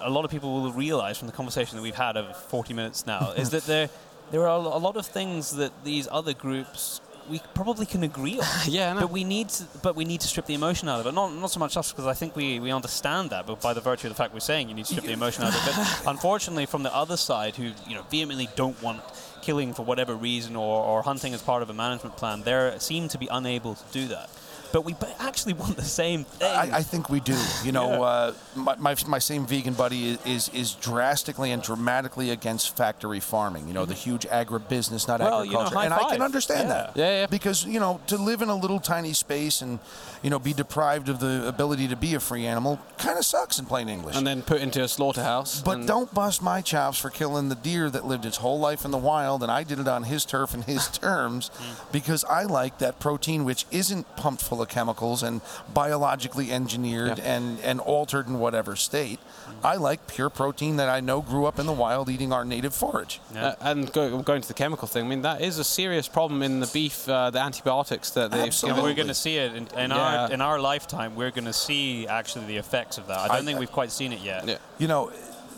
[0.01, 3.07] a lot of people will realize from the conversation that we've had over 40 minutes
[3.07, 3.89] now is that there
[4.31, 8.47] there are a lot of things that these other groups we probably can agree on.
[8.67, 8.95] Yeah.
[8.95, 11.15] But we need to, but we need to strip the emotion out of it.
[11.15, 13.81] Not not so much us because I think we, we understand that, but by the
[13.81, 15.75] virtue of the fact we're saying you need to strip the emotion out of it.
[15.77, 19.01] But unfortunately, from the other side, who you know vehemently don't want
[19.43, 23.09] killing for whatever reason or, or hunting as part of a management plan, they seem
[23.09, 24.29] to be unable to do that.
[24.73, 26.49] But we actually want the same thing.
[26.51, 27.37] I, I think we do.
[27.65, 32.31] You know, uh, my, my, my same vegan buddy is, is, is drastically and dramatically
[32.31, 33.67] against factory farming.
[33.69, 35.75] You know, the huge agribusiness, not Well, you know, agriculture.
[35.77, 36.75] high and I can understand Yeah.
[36.75, 36.93] that.
[36.97, 37.27] Yeah, yeah.
[37.27, 39.79] Because, you know, to live in a little tiny space and,
[40.23, 43.59] you know, be deprived of the ability to be a free animal kind of sucks
[43.59, 44.17] in plain English.
[44.17, 45.63] And then put into a slaughterhouse.
[45.63, 48.85] But and- don't bust my chops for killing the deer that lived its whole life
[48.85, 51.51] in the wild, and I did it on his turf and his terms,
[51.93, 55.41] because I like that protein which isn't pumped full of chemicals and
[55.73, 57.25] biologically engineered Yeah.
[57.37, 59.19] and, and altered in whatever state.
[59.65, 62.75] I like pure protein that I know grew up in the wild eating our native
[62.75, 63.21] forage.
[63.37, 66.43] Uh, and go, going to the chemical thing, I mean that is a serious problem
[66.43, 68.77] in the beef, uh, the antibiotics that they've Absolutely.
[68.83, 68.91] Given.
[68.91, 69.97] we're going to see it in, in Yeah.
[70.25, 71.15] our in our lifetime.
[71.17, 73.19] We're going to see actually the effects of that.
[73.19, 74.47] I don't I- think we've quite seen it yet.
[74.47, 74.57] Yeah.
[74.79, 75.11] You know,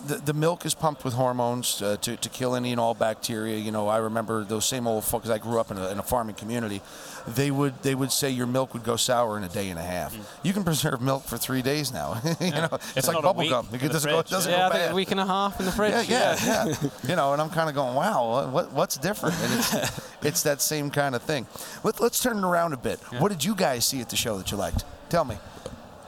[0.06, 3.56] the, the milk is pumped with hormones uh, to, to kill any and all bacteria.
[3.58, 5.28] You know, I remember those same old folks.
[5.30, 6.80] I grew up in a, in a farming community.
[7.26, 9.82] They would they would say your milk would go sour in a day and a
[9.82, 10.12] half.
[10.14, 10.24] Mm.
[10.42, 12.20] You can preserve milk for three days now.
[12.40, 13.68] you know, it's, It's like bubble gum.
[13.72, 14.90] It doesn't go, it doesn't Yeah, go bad.
[14.90, 16.08] a week and a half in the fridge.
[16.08, 16.90] Yeah, yeah, yeah.
[17.08, 19.36] you know, and I'm kind of going, wow, what, what's different?
[19.40, 21.46] And it's, it's that same kind of thing.
[21.84, 22.98] Let, let's turn it around a bit.
[23.20, 24.84] What did you guys see at the show that you liked?
[25.08, 25.36] Tell me.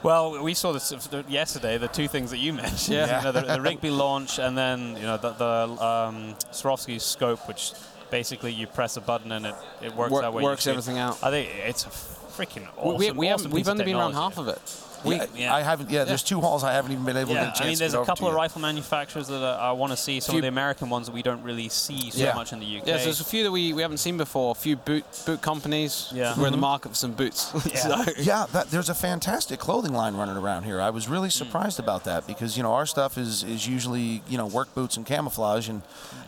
[0.02, 0.92] Well, we saw this
[1.28, 1.78] yesterday.
[1.78, 3.18] The two things that you mentioned, Yeah.
[3.18, 7.46] you know, the, the Rigby launch, and then you know the, the um, Swarovski scope,
[7.48, 7.72] which
[8.14, 10.32] basically you press a button and it, it works Work- out.
[10.34, 11.18] where you works everything out.
[11.20, 12.96] I think it's a freaking awesome.
[12.96, 14.60] we, we awesome haven't, we've only been around half of it.
[15.04, 15.54] We, yeah.
[15.54, 15.90] I haven't.
[15.90, 17.68] Yeah, there's two halls I haven't even been able to Yeah, get a chance I
[17.68, 18.36] mean, there's get a couple of yet.
[18.36, 20.20] rifle manufacturers that I, I want to see.
[20.20, 22.34] Some Few- of the American ones that we don't really see so Yeah.
[22.34, 22.86] much in the UK.
[22.86, 24.52] Yeah, so there's a few that we, we haven't seen before.
[24.52, 26.10] A few boot boot companies.
[26.14, 26.34] Yeah.
[26.38, 27.52] We're in the market for some boots.
[27.74, 30.80] So- Yeah, that, there's a fantastic clothing line running around here.
[30.80, 31.44] I was really Hmm.
[31.44, 34.96] surprised about that because you know our stuff is, is usually you know work boots
[34.96, 35.82] and camouflage, and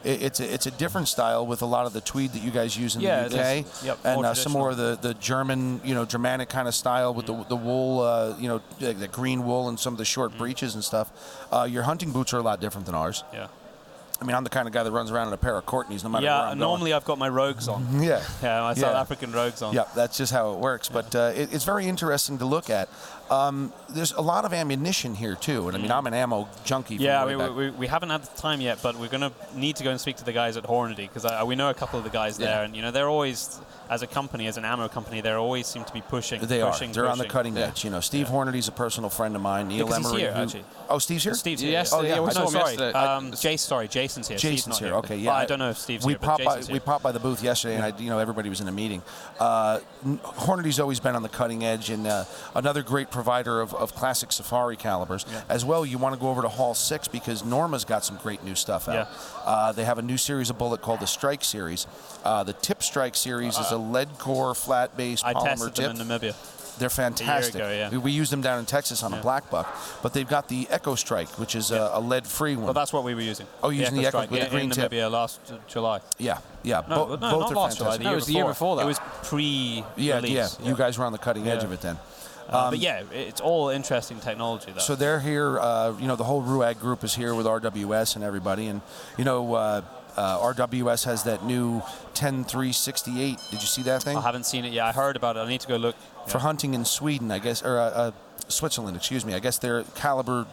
[0.05, 2.51] it, it's a, it's a different style with a lot of the tweed that you
[2.51, 3.85] guys use in Yeah, the UK, is.
[3.85, 6.75] Yep, and more uh, some more of the, the German you know Germanic kind of
[6.75, 9.99] style with the, the wool uh, you know the, the green wool and some of
[9.99, 10.39] the short Hmm.
[10.39, 11.11] breeches and stuff.
[11.53, 13.25] Uh, your hunting boots are a lot different than ours.
[13.33, 13.49] yeah.
[14.19, 16.03] I mean, I'm the kind of guy that runs around in a pair of Courteneys
[16.03, 17.87] no matter where Yeah, I'm normally I've got my rogues on.
[18.03, 18.23] Yeah.
[18.43, 19.01] Yeah, my South Yeah.
[19.01, 19.75] African rogues on.
[19.75, 20.89] Yeah, that's just how it works.
[20.89, 22.89] But uh, it, it's very interesting to look at.
[23.31, 26.97] Um, there's a lot of ammunition here too, and I mean, I'm an ammo junkie.
[26.97, 29.77] From Yeah, we, we, we haven't had the time yet, but we're going to need
[29.77, 32.05] to go and speak to the guys at Hornady because we know a couple of
[32.05, 32.47] the guys Yeah.
[32.47, 33.61] there, and you know they're always,
[33.91, 36.41] as a company, as an ammo company, they always seem to be pushing.
[36.41, 36.95] They pushing, are.
[36.95, 37.85] They're on the cutting edge.
[37.85, 39.69] You know, Steve Hornady's a personal friend of mine.
[39.69, 40.21] Neil Because Emery.
[40.21, 40.65] here, who- actually.
[40.89, 41.35] Oh, Steve's here.
[41.35, 41.73] Steve's here.
[41.73, 42.71] yesterday, Oh, yeah, yeah, we saw no, sorry.
[42.75, 42.93] yesterday.
[42.97, 44.39] Um, Jace, sorry, Jason's here.
[44.39, 44.89] Jason's not here.
[44.89, 44.97] here.
[44.99, 45.31] Okay, yeah.
[45.31, 47.19] Well, I don't know if Steve's we here, popped by, Jason's we popped by the
[47.19, 49.03] booth yesterday, and I, you know, everybody was in a meeting.
[49.41, 49.81] Uh,
[50.23, 52.25] Hornady's always been on the cutting edge, and uh,
[52.55, 55.25] another great provider of, of classic safari calibers.
[55.49, 58.45] As well, you want to go over to Hall Six because Norma's got some great
[58.45, 58.95] new stuff out.
[58.95, 59.07] Yeah.
[59.45, 61.87] Uh, they have a new series of bullet called the Strike series.
[62.25, 65.97] Uh, the Tip Strike series is a lead core, flat base I polymer tested tip.
[65.97, 66.53] them in Namibia.
[66.79, 67.55] They're fantastic.
[67.55, 67.89] ago, yeah.
[67.89, 69.67] we, we used them down in Texas on a black buck,
[70.03, 72.67] but they've got the Eco Strike, which is a, a lead-free one.
[72.67, 73.47] Well, that's what we were using.
[73.63, 74.93] Oh, using the Eco Strike with the green in tip.
[74.93, 76.01] Namibia last uh, July.
[76.19, 76.83] yeah, yeah.
[76.87, 77.97] No, bo- no, both not are last July.
[77.97, 77.99] fantastic.
[78.01, 78.77] The No, it was the year before.
[78.77, 78.83] before that.
[78.83, 79.85] It was pre.
[79.97, 80.49] Yeah, yeah.
[80.63, 81.97] You guys were on the cutting edge of it then.
[82.49, 84.73] Uh, but yeah, it's all interesting technology.
[84.73, 84.81] Though.
[84.81, 85.59] So they're here.
[85.59, 88.67] Uh, you know, the whole RUAG group is here with RWS and everybody.
[88.69, 88.83] And
[89.19, 89.83] you know, uh,
[90.17, 91.81] uh, RWS has that new
[92.15, 93.39] 10368.
[93.51, 94.17] Did you see that thing?
[94.17, 94.87] I haven't seen it yet.
[94.87, 95.41] I heard about it.
[95.41, 95.97] I need to go look.
[96.27, 98.11] For hunting in Sweden, I guess, or uh, uh,
[98.49, 99.35] Switzerland, excuse me.
[99.35, 100.47] I guess their caliber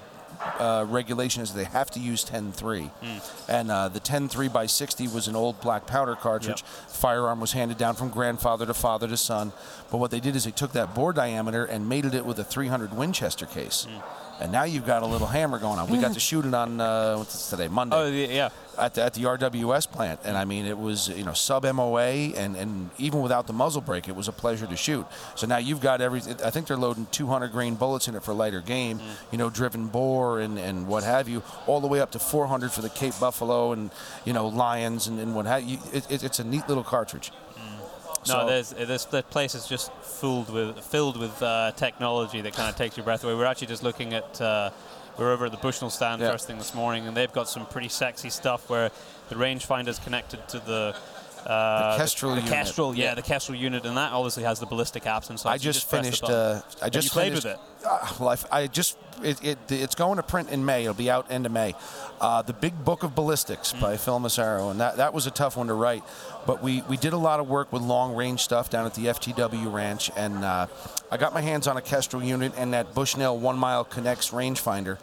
[0.60, 2.89] uh, regulation is they have to use 10.3.
[3.50, 6.64] And uh, the 10.3 by 60 was an old black powder cartridge.
[6.88, 9.52] Firearm was handed down from grandfather to father to son.
[9.91, 12.44] But what they did is they took that bore diameter and mated it with a
[12.44, 13.88] 300 Winchester case.
[14.40, 15.90] And now you've got a little hammer going on.
[15.90, 19.14] We got to shoot it on uh, what's today, Monday Oh yeah, at the, at
[19.14, 23.22] the RWS plant, and I mean it was you know sub MOA, and, and even
[23.22, 25.06] without the muzzle brake, it was a pleasure to shoot.
[25.36, 26.20] So now you've got every.
[26.44, 29.00] I think they're loading 200 grain bullets in it for lighter game,
[29.32, 32.72] you know, driven bore and, and what have you, all the way up to 400
[32.72, 33.92] for the Cape Buffalo and
[34.26, 35.78] you know lions and, and what have you.
[35.94, 37.32] It, it, it's a neat little cartridge.
[38.28, 42.70] No, there's this the place is just filled with filled with uh, technology that kind
[42.70, 43.36] of takes your breath away.
[43.36, 44.40] We're actually just looking at.
[44.42, 44.70] Uh,
[45.18, 46.32] we we're over at the Bushnell stand Yeah.
[46.32, 48.90] first thing this morning, and they've got some pretty sexy stuff where
[49.30, 50.96] the rangefinder's connected to the.
[51.46, 52.54] Uh, Kestrel the, unit.
[52.54, 55.52] Kestrel, yeah, the Kestrel unit, and that obviously has the ballistic apps inside.
[55.52, 56.24] I so you just finished.
[56.24, 57.60] Uh, I just you played with it?
[57.86, 60.84] Uh, well, I I, just it, it it's going to print in May.
[60.84, 61.76] It'll be out end of May.
[62.22, 63.82] Uh, the Big Book of Ballistics Mm.
[63.82, 66.04] by Phil Massaro, and that that was a tough one to write.
[66.46, 69.08] But we we did a lot of work with long range stuff down at the
[69.08, 70.68] FTW ranch, and uh,
[71.12, 74.98] I got my hands on a Kestrel unit and that Bushnell One Mile Connects rangefinder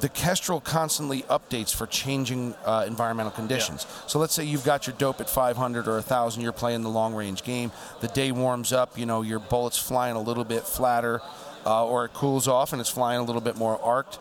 [0.00, 3.86] the Kestrel constantly updates for changing uh, environmental conditions.
[4.08, 7.14] So let's say you've got your dope at 500 or 1,000, you're playing the long
[7.14, 7.70] range game.
[8.00, 11.20] The day warms up, you know, your bullet's flying a little bit flatter,
[11.66, 14.18] uh, or it cools off and it's flying a little bit more arced.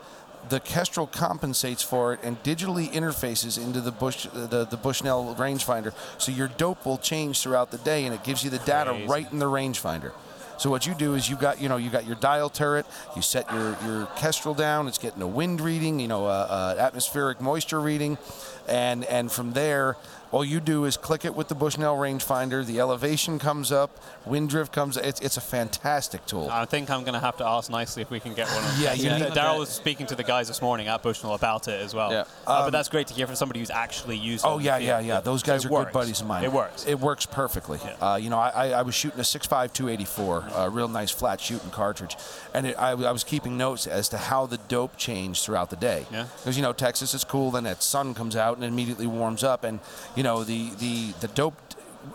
[0.49, 5.93] The Kestrel compensates for it and digitally interfaces into the Bush, the, the Bushnell rangefinder,
[6.17, 9.07] so your dope will change throughout the day, and it gives you the data Crazy.
[9.07, 10.13] right in the rangefinder.
[10.57, 12.85] So what you do is you got you know you got your dial turret.
[13.15, 14.87] You set your your Kestrel down.
[14.87, 18.19] It's getting a wind reading, you know, uh, uh, atmospheric moisture reading,
[18.67, 19.97] and and from there.
[20.31, 22.65] All you do is click it with the Bushnell rangefinder.
[22.65, 24.95] The elevation comes up, wind drift comes.
[24.97, 26.49] It's it's a fantastic tool.
[26.49, 28.63] I think I'm going to have to ask nicely if we can get one.
[28.63, 31.81] Of Yeah, need- Daryl was speaking to the guys this morning at Bushnell about it
[31.81, 32.11] as well.
[32.11, 32.23] Yeah.
[32.47, 34.45] Uh, but that's great to hear from somebody who's actually used.
[34.45, 35.19] it Oh yeah, yeah, yeah.
[35.19, 36.43] Those guys are good buddies of mine.
[36.43, 36.85] It works.
[36.85, 37.79] It works perfectly.
[37.99, 41.41] Uh, you know, I, I, I was shooting a 6.5 284, a real nice flat
[41.41, 42.15] shooting cartridge,
[42.53, 45.75] and it, I, I was keeping notes as to how the dope changed throughout the
[45.75, 46.05] day.
[46.11, 46.27] Yeah.
[46.37, 49.43] Because you know Texas is cool, then that sun comes out and it immediately warms
[49.43, 49.79] up, and
[50.15, 51.55] you know the the the dope.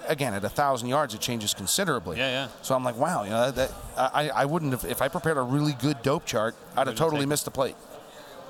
[0.08, 2.18] Again, at a thousand yards, it changes considerably.
[2.18, 2.48] Yeah, yeah.
[2.62, 5.42] So I'm like, wow, you know, that, I, I wouldn't have if I prepared a
[5.42, 7.76] really good dope chart, I'd have totally missed the plate.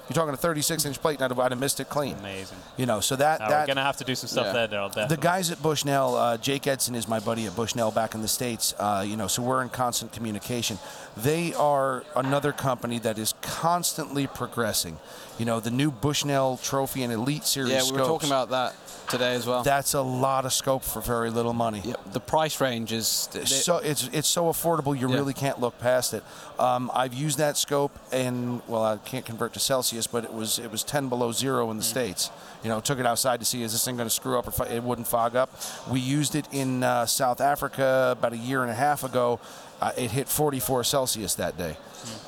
[0.09, 2.17] You're talking a 36 inch plate, and I'd have, I'd have missed it clean.
[2.21, 2.57] Amazing.
[2.79, 4.67] You know, so that Now, that we're going to have to do some stuff Yeah.
[4.67, 5.09] there, Daryl.
[5.09, 8.29] the guys at Bushnell, uh, Jake Edson is my buddy at Bushnell back in the
[8.29, 8.73] States.
[8.79, 10.79] Uh, you know, so we're in constant communication.
[11.17, 14.99] They are another company that is constantly progressing.
[15.39, 18.75] You know, the new Bushnell Trophy and Elite Series Yeah, we were talking about that
[19.09, 19.63] today as well.
[19.63, 21.83] That's a lot of scope for very little money.
[21.85, 23.29] Yep, the price range is.
[23.35, 25.17] It's so it's it's so affordable you Yeah.
[25.17, 26.23] really can't look past it.
[26.59, 30.59] Um, I've used that scope and well I can't convert to Celsius, but it was
[30.59, 32.31] it was 10 below zero in the states.
[32.63, 34.67] You know, took it outside to see is this thing going to screw up or
[34.67, 35.51] it wouldn't fog up.
[35.91, 39.39] We used it in uh, South Africa about a year and a half ago.
[39.81, 41.77] Uh, it hit 44 Celsius that day.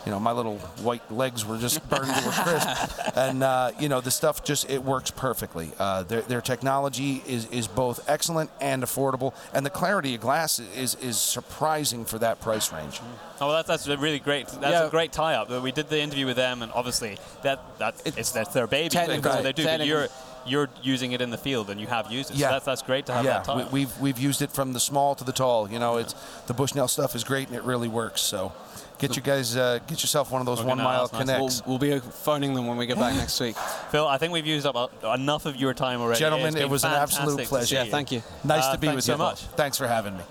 [0.04, 2.68] You know, my little white legs were just burned to a crisp,
[3.16, 5.70] and uh, you know the stuff just it works perfectly.
[5.78, 10.58] Uh, their, their technology is, is both excellent and affordable, and the clarity of glass
[10.58, 13.00] is is surprising for that price range.
[13.40, 14.48] Oh, well, that, that's a really great.
[14.48, 14.86] That's Yeah.
[14.86, 15.48] a great tie-up.
[15.62, 18.88] We did the interview with them, and obviously that that it's that's their baby.
[18.88, 19.64] Technically- That's what they do.
[19.64, 20.08] But technically-
[20.46, 22.36] you're you're using it in the field, and you have used it.
[22.36, 22.48] Yeah.
[22.48, 23.72] So that's that's great to have yeah, that tie-up.
[23.72, 25.70] we, we've we've used it from the small to the tall.
[25.70, 26.14] You know, it's
[26.46, 28.20] the Bushnell stuff is great and it really works.
[28.20, 28.52] So.
[28.98, 31.20] Get you guys, uh, get yourself one of those Okay, one mile that's nice.
[31.36, 31.62] connects.
[31.64, 33.54] We'll, we'll be phoning them when we get back next week.
[33.92, 36.18] Phil, I think we've used up uh, enough of your time already.
[36.18, 37.76] Gentlemen, it was an absolute pleasure.
[37.76, 38.24] Yeah, thank you.
[38.42, 39.18] Nice Uh, to be thanks with so you.
[39.18, 39.42] much.
[39.54, 40.24] Thanks for having me.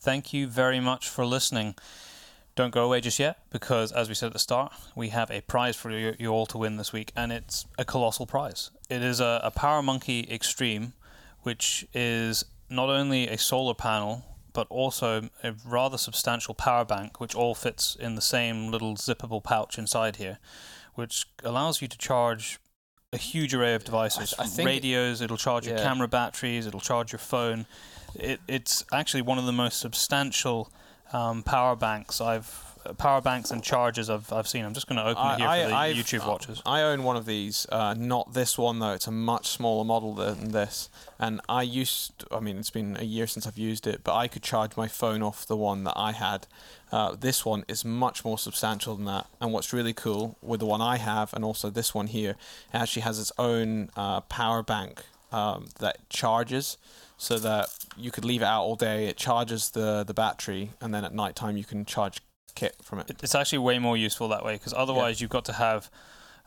[0.00, 1.74] Thank you very much for listening.
[2.56, 5.40] Don't go away just yet because, as we said at the start, we have a
[5.40, 8.70] prize for you, you all to win this week, and it's a colossal prize.
[8.88, 10.92] It is a, a Power Monkey Extreme,
[11.42, 14.24] which is not only a solar panel
[14.54, 19.42] but also a rather substantial power bank, which all fits in the same little zippable
[19.42, 20.38] pouch inside here,
[20.94, 22.60] which allows you to charge
[23.12, 24.32] a huge array of devices.
[24.38, 27.66] I think- radios, it'll charge your camera batteries, it'll charge your phone.
[28.14, 30.72] It, it's actually one of the most substantial
[31.14, 34.64] um, power banks I've uh, power banks and chargers I've, I've seen.
[34.64, 36.60] I'm just going to open it here for the I've- YouTube watchers.
[36.66, 38.92] I own one of these, uh, not this one though.
[38.92, 40.90] It's a much smaller model than this.
[41.18, 44.28] And I used, I mean, it's been a year since I've used it, but I
[44.28, 46.46] could charge my phone off the one that I had.
[46.92, 49.26] Uh, this one is much more substantial than that.
[49.40, 52.32] And what's really cool with the one I have, and also this one here,
[52.72, 56.76] it actually has its own uh, power bank um, that charges.
[57.16, 59.06] So that you could leave it out all day.
[59.06, 62.20] It charges the, the battery, and then at night time you can charge
[62.54, 63.10] kit from it.
[63.10, 65.90] It- It's actually way more useful that way because otherwise you've got to have.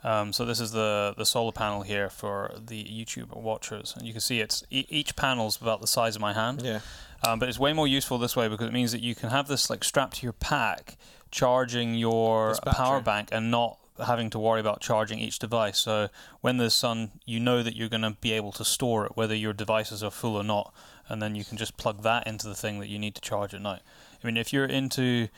[0.04, 4.14] Um, so this is the the solar panel here for the YouTube watchers, and you
[4.14, 6.62] can see it's e- each panel's about the size of my hand.
[6.62, 6.80] Yeah.
[7.28, 9.48] Um, but it's way more useful this way because it means that you can have
[9.48, 10.98] this like strapped to your pack,
[11.32, 15.80] charging your power bank and not having to worry about charging each device.
[15.80, 16.10] So
[16.42, 19.34] when there's sun, you know that you're going to be able to store it, whether
[19.36, 20.72] your devices are full or not,
[21.10, 23.54] and then you can just plug that into the thing that you need to charge
[23.54, 23.82] at night.
[24.24, 25.30] I mean, if you're into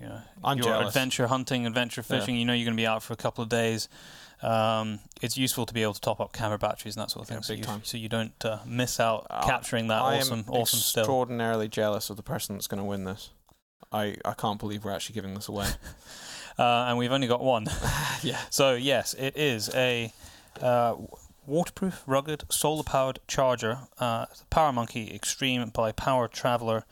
[0.00, 0.88] you know, I'm your jealous.
[0.88, 2.18] adventure hunting, adventure Yeah.
[2.18, 3.88] fishing, you know you're going to be out for a couple of days.
[4.42, 7.28] Um, it's useful to be able to top up camera batteries and that sort of
[7.28, 10.16] thing, Yeah, so, big you, so you don't uh, miss out Uh, capturing that I
[10.18, 11.02] awesome, awesome still.
[11.02, 13.28] extraordinarily jealous of the person that's going to win this.
[13.92, 15.66] I, I can't believe we're actually giving this away.
[16.58, 17.64] Uh, and we've only got one.
[18.22, 18.38] yeah.
[18.50, 20.12] So yes, it is a
[20.60, 20.94] uh,
[21.46, 26.84] waterproof, rugged, solar-powered charger, uh, Power Monkey Extreme by Power Traveler,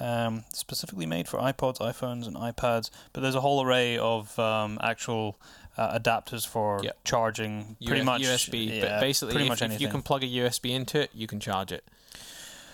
[0.00, 2.90] um, specifically made for iPods, iPhones, and iPads.
[3.12, 5.38] But there's a whole array of um, actual
[5.76, 6.98] uh, adapters for Yep.
[7.04, 8.76] charging pretty U- much USB.
[8.76, 9.82] yeah, but basically, pretty if, much if anything.
[9.82, 11.84] you can plug a USB into it, you can charge it.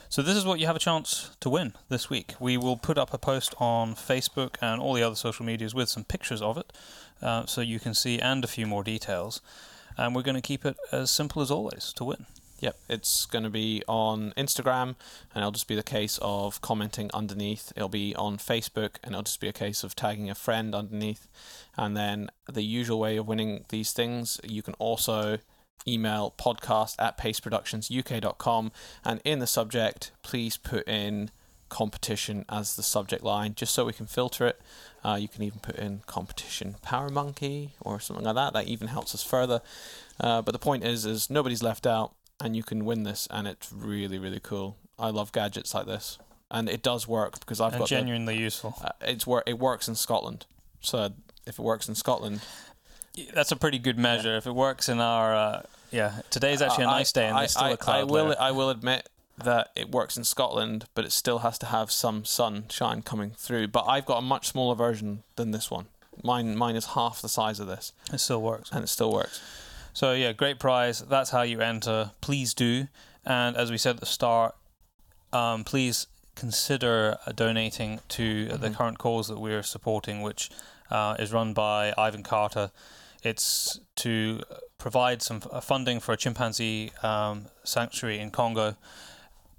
[0.08, 2.34] So this is what you have a chance to win this week.
[2.40, 5.88] We will put up a post on Facebook and all the other social medias with
[5.88, 6.72] some pictures of it,
[7.22, 9.40] uh, so you can see and a few more details.
[9.96, 12.26] And we're going to keep it as simple as always to win.
[12.60, 14.94] Yep, it's going to be on Instagram,
[15.34, 17.72] and it'll just be the case of commenting underneath.
[17.74, 21.26] It'll be on Facebook, and it'll just be a case of tagging a friend underneath.
[21.78, 25.38] And then the usual way of winning these things, you can also
[25.88, 28.72] email podcast at paceproductionsuk.com,
[29.06, 31.30] and in the subject, please put in
[31.70, 34.60] competition as the subject line, just so we can filter it.
[35.02, 38.52] Uh, you can even put in competition Power Monkey or something like that.
[38.52, 39.62] That even helps us further.
[40.20, 43.48] Uh, but the point is, is nobody's left out, and you can win this, and
[43.48, 44.76] it's really, really cool.
[44.98, 46.18] I love gadgets like this,
[46.50, 48.74] and it does work because I've and got the- genuinely useful.
[48.84, 50.44] uh, it's wor- it works in Scotland.
[50.82, 51.12] So
[51.46, 52.40] if it works in Scotland,
[53.34, 54.36] That's a pretty good measure.
[54.36, 57.52] If it works in our, uh, yeah, today's actually a nice day, and I, there's
[57.52, 58.36] still I, a cloud I will layer.
[58.38, 59.08] I will admit
[59.44, 63.68] that it works in Scotland, but it still has to have some sunshine coming through.
[63.68, 65.86] But I've got a much smaller version than this one.
[66.22, 68.70] Mine mine is half the size of this, It still works.
[68.72, 69.40] and it still works.
[69.92, 71.00] So yeah, great prize.
[71.00, 72.12] That's how you enter.
[72.20, 72.88] Please do.
[73.24, 74.54] And as we said at the start,
[75.32, 78.74] um, please consider uh, donating to the Mhm.
[78.76, 80.50] current cause that we're supporting, which
[80.90, 82.70] uh, is run by Ivan Carter.
[83.22, 84.42] It's to
[84.78, 88.76] provide some funding for a chimpanzee um, sanctuary in Congo.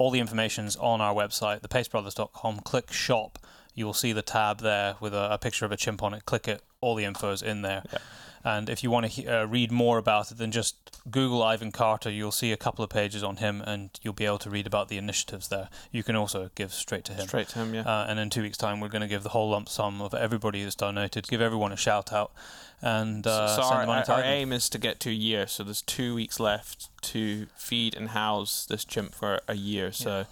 [0.02, 2.62] All the information's on our website, thepacebrothers.com.
[2.62, 3.38] Click shop.
[3.76, 6.26] You will see the tab there with a, a picture of a chimp on it.
[6.26, 6.64] Click it.
[6.82, 7.84] All the info's in there.
[7.94, 8.00] Yeah.
[8.44, 10.76] And if you want to he- uh, read more about it, then just
[11.10, 12.10] Google Ivan Carter.
[12.10, 14.90] You'll see a couple of pages on him, and you'll be able to read about
[14.90, 15.70] the initiatives there.
[15.92, 17.28] You can also give straight to him.
[17.28, 17.82] Straight to him, yeah.
[17.82, 20.14] Uh, and in two weeks' time, we're going to give the whole lump sum of
[20.14, 21.28] everybody that's donated.
[21.28, 22.32] Give everyone a shout out,
[22.82, 24.32] and uh, so send our, money to our Ivan.
[24.32, 25.48] aim is to get to a year.
[25.48, 29.92] So there's two weeks left to feed and house this chimp for a year.
[29.92, 30.26] So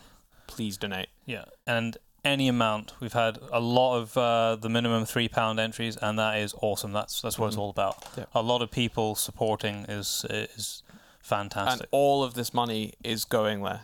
[0.48, 1.10] please donate.
[1.26, 2.94] Yeah, and any amount.
[3.00, 6.92] We've had a lot of uh, the minimum three pound entries, and that is awesome.
[6.92, 7.60] That's that's what it's Mhm.
[7.60, 8.04] all about.
[8.18, 8.26] Yeah.
[8.34, 10.84] A lot of people supporting is is
[11.22, 11.82] fantastic.
[11.82, 13.82] and all of this money is going there.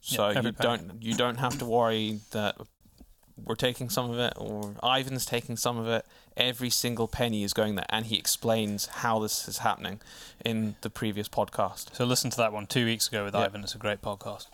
[0.00, 0.56] So Yeah, you penny.
[0.60, 2.56] don't you don't have to worry that
[3.42, 6.04] we're taking some of it or Ivan's taking some of it.
[6.36, 10.00] Every single penny is going there, and he explains how this is happening
[10.44, 11.94] in the previous podcast.
[11.94, 13.40] so listen to that one two weeks ago with Yeah.
[13.44, 13.62] Ivan.
[13.62, 14.46] It's a great podcast.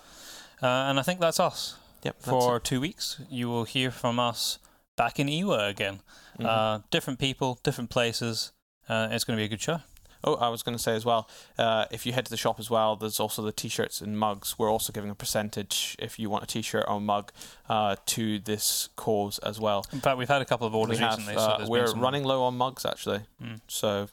[0.62, 2.22] Uh, and I think that's us Yep.
[2.22, 3.20] for two weeks.
[3.30, 4.58] You will hear from us
[4.96, 6.00] back in IWA again.
[6.38, 6.46] Mm-hmm.
[6.46, 8.52] Uh, different people, different places.
[8.88, 9.80] Uh, it's going to be a good show.
[10.24, 11.28] Oh, I was going to say as well,
[11.58, 14.58] uh, if you head to the shop as well, there's also the t-shirts and mugs.
[14.58, 17.30] We're also giving a percentage if you want a t-shirt or mug
[17.68, 19.84] uh, to this cause as well.
[19.92, 21.36] In fact, we've had a couple of orders we have, recently.
[21.36, 23.60] Uh, so we're running low on mugs actually, Mm.
[23.68, 24.08] so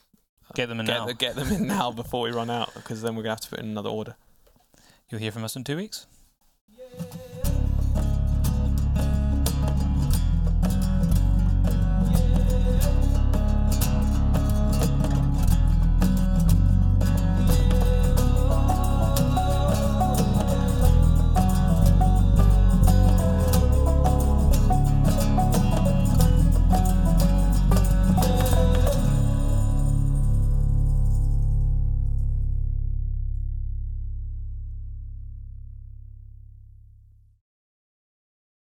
[0.55, 1.11] Get them in get, now.
[1.13, 3.59] get them in now before we run out, because then we're gonna have to put
[3.59, 4.15] in another order.
[5.09, 6.05] You'll hear from us in two weeks.